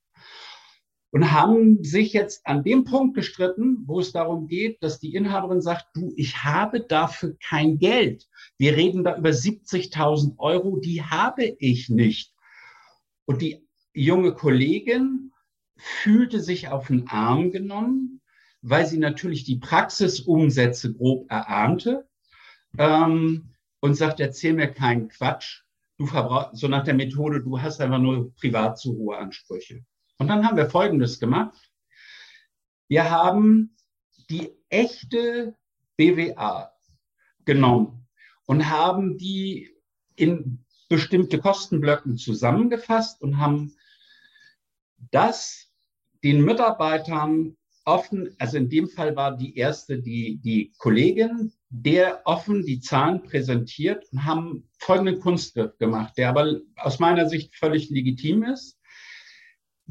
und 1.12 1.32
haben 1.32 1.84
sich 1.84 2.14
jetzt 2.14 2.48
an 2.48 2.64
dem 2.64 2.86
Punkt 2.86 3.16
gestritten, 3.16 3.84
wo 3.86 4.00
es 4.00 4.14
darum 4.14 4.48
geht, 4.48 4.82
dass 4.82 5.00
die 5.00 5.14
Inhaberin 5.14 5.62
sagt, 5.62 5.88
du, 5.94 6.14
ich 6.16 6.44
habe 6.44 6.82
dafür 6.82 7.36
kein 7.46 7.78
Geld. 7.80 8.28
Wir 8.58 8.78
reden 8.78 9.04
da 9.04 9.18
über 9.18 9.30
70.000 9.30 10.40
Euro, 10.40 10.78
die 10.78 11.04
habe 11.04 11.44
ich 11.60 11.90
nicht. 11.90 12.34
Und 13.26 13.42
die 13.42 13.68
junge 13.94 14.34
Kollegin 14.34 15.32
fühlte 15.76 16.40
sich 16.40 16.70
auf 16.70 16.88
den 16.88 17.08
Arm 17.10 17.52
genommen, 17.52 18.22
weil 18.62 18.86
sie 18.86 19.00
natürlich 19.00 19.44
die 19.44 19.58
Praxisumsätze 19.58 20.94
grob 20.94 21.30
erahnte 21.30 22.08
ähm, 22.78 23.54
und 23.82 23.96
sagt, 23.96 24.22
erzähl 24.22 24.54
mir 24.54 24.68
keinen 24.68 25.10
Quatsch. 25.10 25.64
Du 25.98 26.06
verbrauchst, 26.06 26.58
so 26.58 26.68
nach 26.70 26.84
der 26.84 26.94
Methode, 26.94 27.42
du 27.42 27.62
hast 27.62 27.82
einfach 27.82 28.00
nur 28.00 28.34
privat 28.36 28.80
zu 28.80 28.96
hohe 28.96 29.18
Ansprüche. 29.18 29.84
Und 30.22 30.28
dann 30.28 30.46
haben 30.46 30.56
wir 30.56 30.70
Folgendes 30.70 31.20
gemacht. 31.20 31.72
Wir 32.88 33.10
haben 33.10 33.76
die 34.30 34.52
echte 34.70 35.58
BWA 35.98 36.72
genommen 37.44 38.08
und 38.46 38.70
haben 38.70 39.18
die 39.18 39.76
in 40.16 40.64
bestimmte 40.90 41.40
Kostenblöcken 41.40 42.18
zusammengefasst 42.18 43.24
und 43.24 43.40
haben 43.40 43.74
das 45.10 45.74
den 46.24 46.46
Mitarbeitern 46.46 47.58
offen, 47.86 48.36
also 48.38 48.58
in 48.58 48.70
dem 48.70 48.90
Fall 48.90 49.16
war 49.16 49.36
die 49.36 49.58
erste 49.58 50.04
die, 50.04 50.38
die 50.38 50.72
Kollegin, 50.78 51.52
der 51.70 52.22
offen 52.26 52.64
die 52.64 52.80
Zahlen 52.80 53.24
präsentiert 53.24 54.06
und 54.12 54.24
haben 54.24 54.70
folgenden 54.78 55.20
Kunstgriff 55.20 55.76
gemacht, 55.80 56.14
der 56.16 56.30
aber 56.30 56.60
aus 56.76 57.00
meiner 57.00 57.28
Sicht 57.28 57.56
völlig 57.56 57.90
legitim 57.90 58.44
ist. 58.44 58.78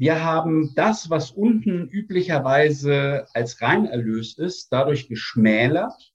Wir 0.01 0.23
haben 0.23 0.73
das, 0.73 1.11
was 1.11 1.29
unten 1.29 1.87
üblicherweise 1.87 3.27
als 3.35 3.61
Reinerlös 3.61 4.35
ist, 4.35 4.73
dadurch 4.73 5.07
geschmälert, 5.07 6.11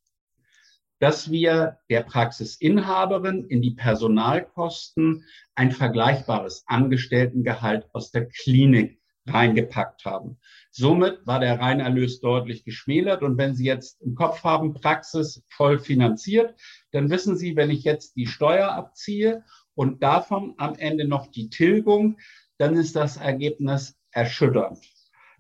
dass 0.98 1.30
wir 1.30 1.78
der 1.88 2.02
Praxisinhaberin 2.02 3.44
in 3.44 3.62
die 3.62 3.76
Personalkosten 3.76 5.24
ein 5.54 5.70
vergleichbares 5.70 6.64
Angestelltengehalt 6.66 7.86
aus 7.92 8.10
der 8.10 8.26
Klinik 8.26 9.00
reingepackt 9.24 10.04
haben. 10.04 10.40
Somit 10.72 11.24
war 11.24 11.38
der 11.38 11.60
Reinerlös 11.60 12.18
deutlich 12.18 12.64
geschmälert. 12.64 13.22
Und 13.22 13.38
wenn 13.38 13.54
Sie 13.54 13.66
jetzt 13.66 14.02
im 14.02 14.16
Kopf 14.16 14.42
haben, 14.42 14.74
Praxis 14.74 15.44
voll 15.46 15.78
finanziert, 15.78 16.56
dann 16.90 17.08
wissen 17.08 17.36
Sie, 17.36 17.54
wenn 17.54 17.70
ich 17.70 17.84
jetzt 17.84 18.16
die 18.16 18.26
Steuer 18.26 18.72
abziehe 18.72 19.44
und 19.76 20.02
davon 20.02 20.54
am 20.56 20.74
Ende 20.74 21.06
noch 21.06 21.28
die 21.28 21.50
Tilgung, 21.50 22.16
dann 22.58 22.76
ist 22.76 22.96
das 22.96 23.16
Ergebnis 23.16 23.96
erschütternd. 24.10 24.78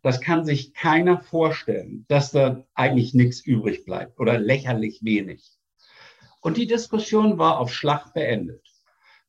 Das 0.02 0.20
kann 0.20 0.44
sich 0.44 0.72
keiner 0.74 1.20
vorstellen, 1.20 2.04
dass 2.08 2.30
da 2.30 2.64
eigentlich 2.74 3.14
nichts 3.14 3.44
übrig 3.44 3.84
bleibt 3.84 4.20
oder 4.20 4.38
lächerlich 4.38 5.00
wenig. 5.02 5.56
Und 6.40 6.56
die 6.56 6.66
Diskussion 6.66 7.38
war 7.38 7.58
auf 7.58 7.72
Schlag 7.72 8.14
beendet, 8.14 8.62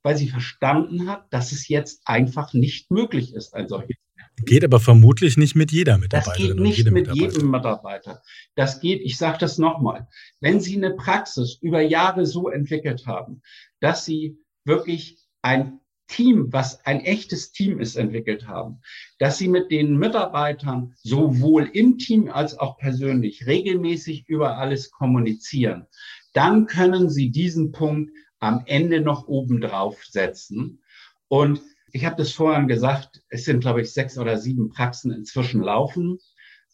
weil 0.03 0.15
sie 0.17 0.29
verstanden 0.29 1.09
hat, 1.09 1.25
dass 1.31 1.51
es 1.51 1.67
jetzt 1.67 2.01
einfach 2.05 2.53
nicht 2.53 2.91
möglich 2.91 3.33
ist, 3.33 3.55
ein 3.55 3.67
solches. 3.67 3.97
Geht 4.45 4.63
aber 4.63 4.79
vermutlich 4.79 5.35
nicht 5.35 5.55
mit 5.55 5.71
jeder 5.71 5.97
Mitarbeiterin. 5.97 6.49
Das 6.49 6.55
geht 6.55 6.59
nicht 6.59 6.85
mit 6.85 6.93
Mitarbeiter. 6.93 7.33
jedem 7.33 7.49
Mitarbeiter. 7.49 8.21
Das 8.55 8.79
geht, 8.79 9.01
ich 9.01 9.17
sage 9.17 9.39
das 9.39 9.57
nochmal, 9.57 10.07
wenn 10.41 10.59
Sie 10.61 10.75
eine 10.75 10.93
Praxis 10.93 11.57
über 11.59 11.81
Jahre 11.81 12.25
so 12.27 12.49
entwickelt 12.49 13.07
haben, 13.07 13.41
dass 13.79 14.05
Sie 14.05 14.37
wirklich 14.63 15.17
ein 15.41 15.79
Team, 16.07 16.51
was 16.51 16.85
ein 16.85 17.01
echtes 17.01 17.51
Team 17.51 17.79
ist, 17.79 17.95
entwickelt 17.95 18.47
haben, 18.47 18.81
dass 19.19 19.37
sie 19.37 19.47
mit 19.47 19.71
den 19.71 19.97
Mitarbeitern 19.97 20.93
sowohl 21.03 21.69
im 21.73 21.97
Team 21.97 22.29
als 22.29 22.57
auch 22.57 22.77
persönlich 22.77 23.45
regelmäßig 23.45 24.27
über 24.27 24.57
alles 24.57 24.91
kommunizieren, 24.91 25.87
dann 26.33 26.65
können 26.65 27.09
sie 27.09 27.29
diesen 27.29 27.71
Punkt 27.71 28.11
am 28.39 28.63
Ende 28.65 29.01
noch 29.01 29.27
oben 29.27 29.61
drauf 29.61 30.03
setzen. 30.05 30.81
Und 31.27 31.61
ich 31.91 32.05
habe 32.05 32.15
das 32.15 32.31
vorhin 32.31 32.67
gesagt, 32.67 33.21
es 33.29 33.45
sind, 33.45 33.61
glaube 33.61 33.81
ich, 33.81 33.91
sechs 33.91 34.17
oder 34.17 34.37
sieben 34.37 34.69
Praxen 34.69 35.11
inzwischen 35.11 35.61
laufen. 35.61 36.19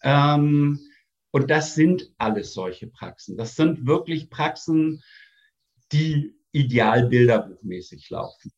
Ähm, 0.01 0.79
und 1.31 1.49
das 1.49 1.75
sind 1.75 2.11
alles 2.17 2.53
solche 2.53 2.87
Praxen. 2.87 3.37
Das 3.37 3.55
sind 3.55 3.87
wirklich 3.87 4.29
Praxen, 4.29 5.01
die 5.91 6.35
ideal 6.51 7.07
bilderbuchmäßig 7.07 8.09
laufen. 8.09 8.51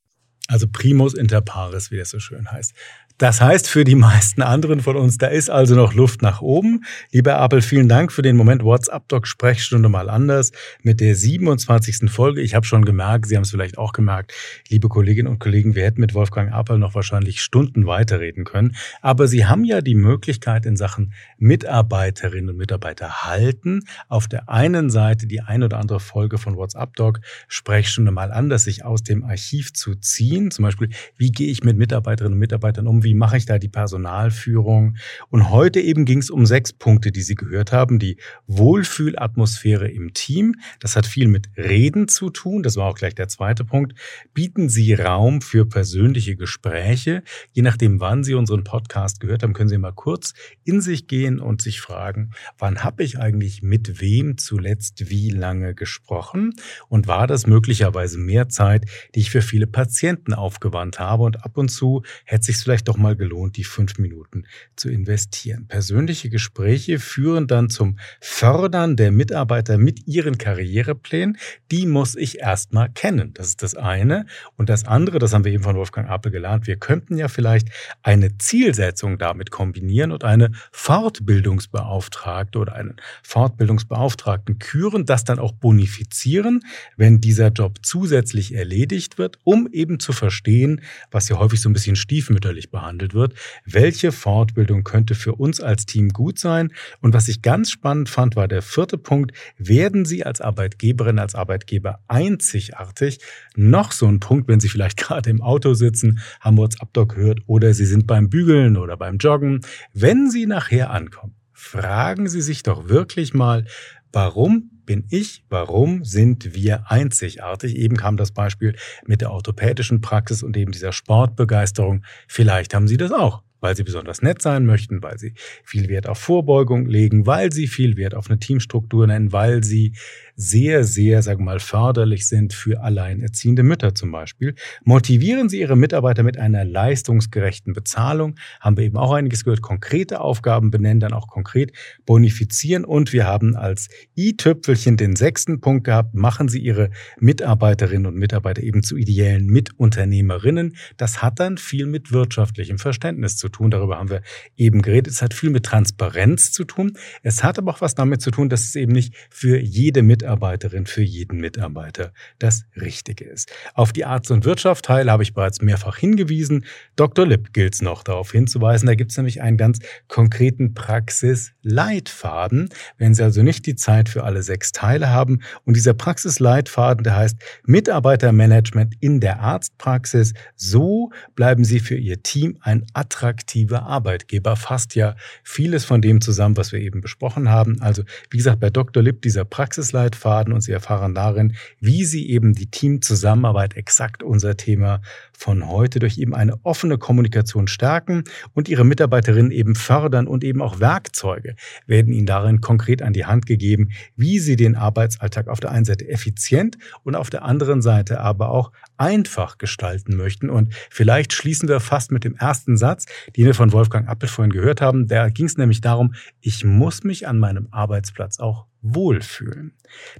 Also 0.48 0.68
primus 0.68 1.14
inter 1.14 1.42
pares, 1.42 1.90
wie 1.92 1.98
das 1.98 2.10
so 2.10 2.20
schön 2.20 2.52
heißt. 2.52 2.74
Das 3.18 3.40
heißt 3.40 3.70
für 3.70 3.86
die 3.86 3.96
meisten 3.96 4.42
anderen 4.42 4.82
von 4.82 4.98
uns, 4.98 5.18
da 5.18 5.28
ist 5.28 5.50
also 5.50 5.74
noch 5.74 5.94
Luft 5.94 6.22
nach 6.22 6.42
oben. 6.42 6.84
Lieber 7.14 7.38
Apel, 7.38 7.62
vielen 7.62 7.88
Dank 7.88 8.12
für 8.12 8.22
den 8.22 8.36
Moment 8.36 8.62
WhatsApp-Doc-Sprechstunde 8.62 9.88
mal 9.88 10.10
anders 10.10 10.52
mit 10.84 11.00
der 11.00 11.16
27. 11.16 12.12
Folge. 12.12 12.42
Ich 12.42 12.56
habe 12.56 12.66
schon 12.66 12.84
gemerkt, 12.84 13.28
Sie 13.28 13.38
haben 13.38 13.44
es 13.44 13.52
vielleicht 13.52 13.78
auch 13.78 13.94
gemerkt, 13.94 14.34
liebe 14.68 14.90
Kolleginnen 14.90 15.30
und 15.30 15.40
Kollegen, 15.40 15.76
wir 15.76 15.86
hätten 15.86 16.02
mit 16.02 16.14
Wolfgang 16.14 16.52
Apel 16.52 16.78
noch 16.78 16.94
wahrscheinlich 16.94 17.42
Stunden 17.42 17.88
weiterreden 17.88 18.44
können. 18.44 18.76
Aber 19.02 19.30
Sie 19.30 19.46
haben 19.46 19.64
ja 19.64 19.80
die 19.80 19.96
Möglichkeit 19.96 20.66
in 20.66 20.76
Sachen 20.76 21.14
Mitarbeiterinnen 21.38 22.50
und 22.50 22.58
Mitarbeiter 22.58 23.24
halten, 23.24 23.84
auf 24.10 24.28
der 24.28 24.50
einen 24.50 24.90
Seite 24.90 25.26
die 25.26 25.40
ein 25.40 25.64
oder 25.64 25.78
andere 25.78 26.02
Folge 26.02 26.38
von 26.38 26.58
WhatsApp-Doc-Sprechstunde 26.58 28.12
mal 28.12 28.34
anders 28.34 28.66
sich 28.66 28.84
aus 28.84 29.04
dem 29.04 29.24
Archiv 29.24 29.72
zu 29.72 29.96
ziehen. 29.96 30.52
Zum 30.52 30.64
Beispiel, 30.64 30.90
wie 31.16 31.32
gehe 31.32 31.50
ich 31.50 31.64
mit 31.64 31.78
Mitarbeiterinnen 31.78 32.34
und 32.34 32.40
Mitarbeitern 32.40 32.88
um? 32.88 33.05
Wie 33.06 33.14
mache 33.14 33.38
ich 33.38 33.46
da 33.46 33.58
die 33.58 33.70
Personalführung. 33.70 34.98
Und 35.30 35.50
heute 35.52 35.80
eben 35.80 36.04
ging 36.04 36.18
es 36.18 36.30
um 36.30 36.46
sechs 36.46 36.74
Punkte, 36.74 37.14
die 37.14 37.22
Sie 37.22 37.36
gehört 37.36 37.72
haben. 37.72 38.00
Die 38.00 38.18
Wohlfühlatmosphäre 38.48 39.88
im 39.88 40.14
Team, 40.14 40.56
das 40.82 40.98
hat 40.98 41.06
viel 41.06 41.28
mit 41.30 41.48
Reden 41.56 42.10
zu 42.10 42.30
tun, 42.30 42.64
das 42.64 42.76
war 42.76 42.88
auch 42.88 42.98
gleich 42.98 43.16
der 43.16 43.30
zweite 43.30 43.64
Punkt. 43.64 43.94
Bieten 44.34 44.68
Sie 44.68 44.94
Raum 44.94 45.42
für 45.42 45.66
persönliche 45.66 46.36
Gespräche. 46.36 47.24
Je 47.54 47.62
nachdem, 47.62 48.02
wann 48.02 48.24
Sie 48.24 48.34
unseren 48.34 48.64
Podcast 48.64 49.20
gehört 49.20 49.44
haben, 49.44 49.54
können 49.54 49.70
Sie 49.70 49.78
mal 49.78 49.94
kurz 49.94 50.34
in 50.64 50.82
sich 50.82 51.08
gehen 51.08 51.40
und 51.40 51.62
sich 51.62 51.80
fragen, 51.80 52.32
wann 52.58 52.84
habe 52.84 53.04
ich 53.04 53.20
eigentlich 53.20 53.62
mit 53.62 54.02
wem 54.02 54.38
zuletzt 54.38 55.10
wie 55.10 55.30
lange 55.30 55.76
gesprochen? 55.76 56.54
Und 56.90 57.08
war 57.08 57.28
das 57.28 57.46
möglicherweise 57.46 58.18
mehr 58.18 58.50
Zeit, 58.50 58.86
die 59.14 59.20
ich 59.20 59.30
für 59.30 59.44
viele 59.44 59.68
Patienten 59.68 60.34
aufgewandt 60.34 61.00
habe? 61.00 61.24
Und 61.24 61.46
ab 61.46 61.58
und 61.58 61.70
zu 61.70 62.02
hätte 62.26 62.46
sich 62.46 62.58
vielleicht 62.58 62.88
doch 62.88 62.95
doch 62.96 63.02
mal 63.02 63.16
gelohnt, 63.16 63.58
die 63.58 63.64
fünf 63.64 63.98
Minuten 63.98 64.46
zu 64.76 64.90
investieren. 64.90 65.68
Persönliche 65.68 66.30
Gespräche 66.30 67.00
führen 67.00 67.48
dann 67.48 67.70
zum 67.70 68.00
Fördern 68.22 68.96
der 68.96 69.12
Mitarbeiter 69.12 69.78
mit 69.78 70.08
ihren 70.08 70.38
Karriereplänen. 70.38 71.38
Die 71.72 71.86
muss 71.86 72.16
ich 72.16 72.40
erstmal 72.40 72.90
kennen. 72.90 73.34
Das 73.34 73.48
ist 73.48 73.64
das 73.64 73.76
eine. 73.76 74.26
Und 74.56 74.70
das 74.70 74.86
andere, 74.86 75.20
das 75.20 75.34
haben 75.34 75.44
wir 75.44 75.52
eben 75.52 75.64
von 75.64 75.76
Wolfgang 75.76 76.10
Apel 76.10 76.32
gelernt, 76.32 76.68
wir 76.68 76.78
könnten 76.78 77.18
ja 77.18 77.28
vielleicht 77.28 77.70
eine 78.02 78.38
Zielsetzung 78.38 79.18
damit 79.18 79.52
kombinieren 79.52 80.12
und 80.12 80.24
eine 80.24 80.52
Fortbildungsbeauftragte 80.72 82.60
oder 82.60 82.76
einen 82.76 82.96
Fortbildungsbeauftragten 83.24 84.60
küren, 84.60 85.06
das 85.06 85.26
dann 85.26 85.40
auch 85.40 85.52
bonifizieren, 85.52 86.62
wenn 86.96 87.20
dieser 87.20 87.50
Job 87.50 87.80
zusätzlich 87.82 88.54
erledigt 88.54 89.18
wird, 89.18 89.40
um 89.44 89.68
eben 89.72 90.00
zu 90.00 90.14
verstehen, 90.14 90.82
was 91.12 91.28
ja 91.30 91.38
häufig 91.38 91.60
so 91.60 91.70
ein 91.70 91.74
bisschen 91.74 91.96
stiefmütterlich 91.96 92.72
behandelt 92.72 92.85
behandelt 92.86 93.14
wird. 93.14 93.34
Welche 93.66 94.12
Fortbildung 94.12 94.84
könnte 94.84 95.16
für 95.16 95.34
uns 95.34 95.60
als 95.60 95.86
Team 95.86 96.10
gut 96.10 96.38
sein? 96.38 96.72
Und 97.02 97.14
was 97.14 97.28
ich 97.28 97.42
ganz 97.42 97.72
spannend 97.72 98.10
fand, 98.10 98.36
war 98.36 98.48
der 98.48 98.62
vierte 98.62 98.98
Punkt. 98.98 99.32
Werden 99.58 100.06
Sie 100.06 100.24
als 100.24 100.40
Arbeitgeberin, 100.40 101.18
als 101.18 101.34
Arbeitgeber 101.34 102.00
einzigartig? 102.08 103.20
Noch 103.56 103.92
so 103.92 104.08
ein 104.08 104.20
Punkt, 104.20 104.48
wenn 104.48 104.60
Sie 104.60 104.70
vielleicht 104.70 104.98
gerade 105.04 105.30
im 105.30 105.42
Auto 105.42 105.74
sitzen, 105.74 106.20
haben 106.40 106.58
WhatsApp-Doc 106.58 107.16
gehört 107.16 107.40
oder 107.48 107.74
Sie 107.74 107.86
sind 107.86 108.06
beim 108.06 108.30
Bügeln 108.30 108.78
oder 108.78 108.98
beim 108.98 109.18
Joggen. 109.18 109.62
Wenn 109.94 110.30
Sie 110.30 110.46
nachher 110.46 110.92
ankommen, 110.92 111.34
fragen 111.54 112.30
Sie 112.30 112.42
sich 112.42 112.62
doch 112.62 112.88
wirklich 112.88 113.34
mal, 113.34 113.66
warum 114.12 114.75
bin 114.86 115.06
ich, 115.10 115.44
warum 115.50 116.04
sind 116.04 116.54
wir 116.56 116.90
einzigartig? 116.92 117.76
Eben 117.76 117.98
kam 117.98 118.18
das 118.18 118.32
Beispiel 118.32 118.76
mit 119.06 119.22
der 119.22 119.32
orthopädischen 119.32 120.02
Praxis 120.02 120.44
und 120.44 120.56
eben 120.58 120.72
dieser 120.72 120.92
Sportbegeisterung. 120.94 122.04
Vielleicht 122.28 122.74
haben 122.74 122.88
Sie 122.88 122.98
das 122.98 123.12
auch. 123.12 123.44
weil 123.62 123.76
sie 123.76 123.84
besonders 123.84 124.22
nett 124.22 124.44
sein 124.44 124.66
möchten, 124.66 125.02
weil 125.02 125.18
sie 125.18 125.34
viel 125.64 125.90
Wert 125.90 126.08
auf 126.08 126.20
Vorbeugung 126.20 126.86
legen, 126.86 127.26
weil 127.26 127.52
sie 127.52 127.66
viel 127.68 127.98
Wert 127.98 128.14
auf 128.14 128.30
eine 128.30 128.38
Teamstruktur 128.38 129.08
nennen, 129.08 129.32
weil 129.32 129.64
sie 129.64 129.94
sehr, 130.36 130.84
sehr, 130.84 131.22
sagen 131.22 131.42
wir 131.42 131.46
mal, 131.46 131.60
förderlich 131.60 132.28
sind 132.28 132.54
für 132.54 132.82
alleinerziehende 132.82 133.64
Mütter 133.64 133.96
zum 133.96 134.12
Beispiel. 134.12 134.56
Motivieren 134.84 135.48
Sie 135.48 135.62
Ihre 135.62 135.78
Mitarbeiter 135.78 136.24
mit 136.24 136.38
einer 136.38 136.66
leistungsgerechten 136.66 137.74
Bezahlung. 137.74 138.36
Haben 138.60 138.78
wir 138.78 138.84
eben 138.84 138.98
auch 138.98 139.14
einiges 139.14 139.46
gehört. 139.46 139.62
Konkrete 139.62 140.20
Aufgaben 140.20 140.72
benennen, 140.72 141.00
dann 141.00 141.14
auch 141.14 141.28
konkret 141.28 141.72
bonifizieren. 142.06 142.84
Und 142.84 143.14
wir 143.14 143.26
haben 143.26 143.56
als 143.56 143.88
i-Tüpfelchen 144.18 144.98
den 144.98 145.16
sechsten 145.16 145.62
Punkt 145.62 145.86
gehabt. 145.86 146.16
Machen 146.16 146.50
Sie 146.50 146.60
Ihre 146.60 146.90
Mitarbeiterinnen 147.20 148.06
und 148.06 148.16
Mitarbeiter 148.16 148.62
eben 148.62 148.84
zu 148.84 148.98
ideellen 148.98 149.48
Mitunternehmerinnen. 149.48 150.76
Das 150.98 151.22
hat 151.22 151.40
dann 151.40 151.58
viel 151.58 151.86
mit 151.86 152.12
wirtschaftlichem 152.12 152.78
Verständnis 152.78 153.38
zu 153.38 153.48
tun. 153.48 153.72
Darüber 153.72 153.98
haben 153.98 154.10
wir 154.10 154.22
eben 154.58 154.82
geredet. 154.82 155.14
Es 155.14 155.22
hat 155.22 155.34
viel 155.34 155.50
mit 155.50 155.64
Transparenz 155.64 156.52
zu 156.52 156.66
tun. 156.66 156.98
Es 157.24 157.44
hat 157.44 157.58
aber 157.58 157.72
auch 157.72 157.82
was 157.82 157.96
damit 157.96 158.22
zu 158.22 158.32
tun, 158.32 158.50
dass 158.50 158.64
es 158.64 158.76
eben 158.76 158.92
nicht 158.92 159.16
für 159.30 159.60
jede 159.60 160.04
Mitarbeiterin 160.04 160.25
Mitarbeiterin 160.26 160.88
für 160.88 161.04
jeden 161.04 161.40
Mitarbeiter 161.40 162.12
das 162.40 162.66
Richtige 162.76 163.26
ist. 163.26 163.52
Auf 163.76 163.94
die 163.94 164.06
Arzt- 164.06 164.32
und 164.32 164.44
Wirtschaft-Teile 164.44 165.12
habe 165.12 165.22
ich 165.22 165.36
bereits 165.36 165.62
mehrfach 165.62 165.98
hingewiesen. 165.98 166.66
Dr. 166.96 167.28
Lipp 167.28 167.54
gilt 167.54 167.76
es 167.76 167.84
noch 167.84 168.02
darauf 168.02 168.32
hinzuweisen. 168.32 168.88
Da 168.88 168.96
gibt 168.96 169.12
es 169.12 169.18
nämlich 169.18 169.44
einen 169.44 169.58
ganz 169.58 169.78
konkreten 170.08 170.74
Praxisleitfaden. 170.74 172.70
Wenn 172.98 173.14
Sie 173.14 173.22
also 173.22 173.44
nicht 173.44 173.68
die 173.68 173.76
Zeit 173.76 174.10
für 174.10 174.24
alle 174.24 174.42
sechs 174.42 174.72
Teile 174.72 175.12
haben. 175.12 175.42
Und 175.64 175.76
dieser 175.76 175.94
Praxisleitfaden, 175.94 177.04
der 177.04 177.16
heißt 177.16 177.38
Mitarbeitermanagement 177.66 178.96
in 179.00 179.20
der 179.20 179.42
Arztpraxis. 179.42 180.34
So 180.56 181.12
bleiben 181.36 181.64
Sie 181.66 181.80
für 181.80 181.98
Ihr 181.98 182.24
Team 182.24 182.58
ein 182.62 182.84
attraktiver 182.94 183.84
Arbeitgeber. 183.84 184.56
Fasst 184.56 184.96
ja 184.96 185.16
vieles 185.44 185.86
von 185.86 186.02
dem 186.02 186.20
zusammen, 186.20 186.58
was 186.58 186.72
wir 186.72 186.80
eben 186.80 187.02
besprochen 187.02 187.52
haben. 187.52 187.80
Also, 187.82 188.02
wie 188.32 188.38
gesagt, 188.38 188.60
bei 188.60 188.72
Dr. 188.72 189.04
Lipp 189.04 189.22
dieser 189.22 189.46
Praxisleitfaden 189.46 190.15
Leitfaden 190.16 190.54
und 190.54 190.62
Sie 190.62 190.72
erfahren 190.72 191.14
darin, 191.14 191.56
wie 191.80 192.06
Sie 192.06 192.30
eben 192.30 192.54
die 192.54 192.70
Teamzusammenarbeit, 192.70 193.76
exakt 193.76 194.24
unser 194.24 194.58
Thema 194.58 195.02
von 195.38 195.68
heute, 195.68 196.00
durch 196.00 196.18
eben 196.18 196.34
eine 196.34 196.58
offene 196.64 196.98
Kommunikation 196.98 197.68
stärken 197.68 198.24
und 198.54 198.70
Ihre 198.70 198.86
Mitarbeiterinnen 198.86 199.52
eben 199.52 199.76
fördern 199.76 200.28
und 200.28 200.44
eben 200.44 200.62
auch 200.62 200.80
Werkzeuge 200.80 201.56
werden 201.86 202.14
Ihnen 202.14 202.26
darin 202.26 202.62
konkret 202.62 203.02
an 203.02 203.14
die 203.14 203.26
Hand 203.26 203.46
gegeben, 203.46 203.90
wie 204.16 204.40
Sie 204.40 204.56
den 204.56 204.76
Arbeitsalltag 204.76 205.48
auf 205.48 205.60
der 205.60 205.72
einen 205.72 205.86
Seite 205.86 206.08
effizient 206.08 206.78
und 207.04 207.16
auf 207.16 207.30
der 207.30 207.44
anderen 207.44 207.82
Seite 207.82 208.20
aber 208.22 208.50
auch 208.50 208.72
einfach 208.98 209.58
gestalten 209.58 210.16
möchten. 210.16 210.50
Und 210.50 210.74
vielleicht 210.90 211.34
schließen 211.34 211.68
wir 211.68 211.80
fast 211.80 212.12
mit 212.12 212.24
dem 212.24 212.36
ersten 212.36 212.78
Satz, 212.78 213.06
den 213.36 213.46
wir 213.46 213.54
von 213.54 213.74
Wolfgang 213.74 214.08
Appel 214.08 214.30
vorhin 214.30 214.52
gehört 214.52 214.82
haben. 214.82 215.08
Da 215.08 215.30
ging 215.30 215.46
es 215.46 215.58
nämlich 215.58 215.82
darum, 215.82 216.14
ich 216.40 216.64
muss 216.64 217.04
mich 217.04 217.28
an 217.28 217.38
meinem 217.38 217.68
Arbeitsplatz 217.72 218.40
auch 218.40 218.68
wohlfühlen. 218.94 219.74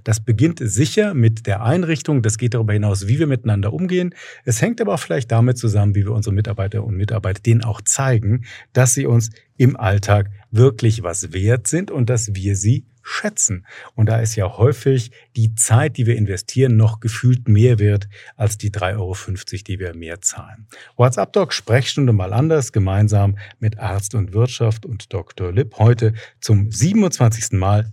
Das 0.04 0.20
beginnt 0.20 0.60
sicher 0.62 1.14
mit 1.14 1.46
der 1.46 1.62
Einrichtung. 1.62 2.22
Das 2.22 2.38
geht 2.38 2.54
darüber 2.54 2.72
hinaus, 2.72 3.06
wie 3.06 3.18
wir 3.18 3.26
miteinander 3.26 3.72
umgehen. 3.72 4.14
Es 4.44 4.60
hängt 4.60 4.80
aber 4.80 4.94
auch 4.94 5.00
vielleicht 5.00 5.30
damit 5.30 5.58
zusammen, 5.58 5.94
wie 5.94 6.04
wir 6.04 6.12
unsere 6.12 6.34
Mitarbeiter 6.34 6.84
und 6.84 6.96
Mitarbeiter 6.96 7.40
denen 7.40 7.64
auch 7.64 7.80
zeigen, 7.80 8.44
dass 8.72 8.94
sie 8.94 9.06
uns 9.06 9.30
im 9.56 9.76
Alltag 9.76 10.30
wirklich 10.50 11.02
was 11.02 11.32
wert 11.32 11.66
sind 11.66 11.90
und 11.90 12.10
dass 12.10 12.34
wir 12.34 12.56
sie 12.56 12.86
schätzen. 13.06 13.64
Und 13.94 14.08
da 14.08 14.18
ist 14.18 14.34
ja 14.34 14.58
häufig 14.58 15.12
die 15.36 15.54
Zeit, 15.54 15.96
die 15.96 16.06
wir 16.06 16.16
investieren, 16.16 16.76
noch 16.76 17.00
gefühlt 17.00 17.48
mehr 17.48 17.78
wert 17.78 18.08
als 18.34 18.58
die 18.58 18.70
3,50 18.70 18.96
Euro, 18.96 19.14
die 19.66 19.78
wir 19.78 19.94
mehr 19.94 20.20
zahlen. 20.20 20.66
WhatsApp 20.96 21.32
Doc 21.32 21.52
Sprechstunde 21.52 22.12
mal 22.12 22.32
anders, 22.32 22.72
gemeinsam 22.72 23.38
mit 23.60 23.78
Arzt 23.78 24.14
und 24.14 24.32
Wirtschaft 24.32 24.84
und 24.84 25.12
Dr. 25.12 25.52
Lipp 25.52 25.78
heute 25.78 26.14
zum 26.40 26.70
27. 26.70 27.52
Mal. 27.52 27.92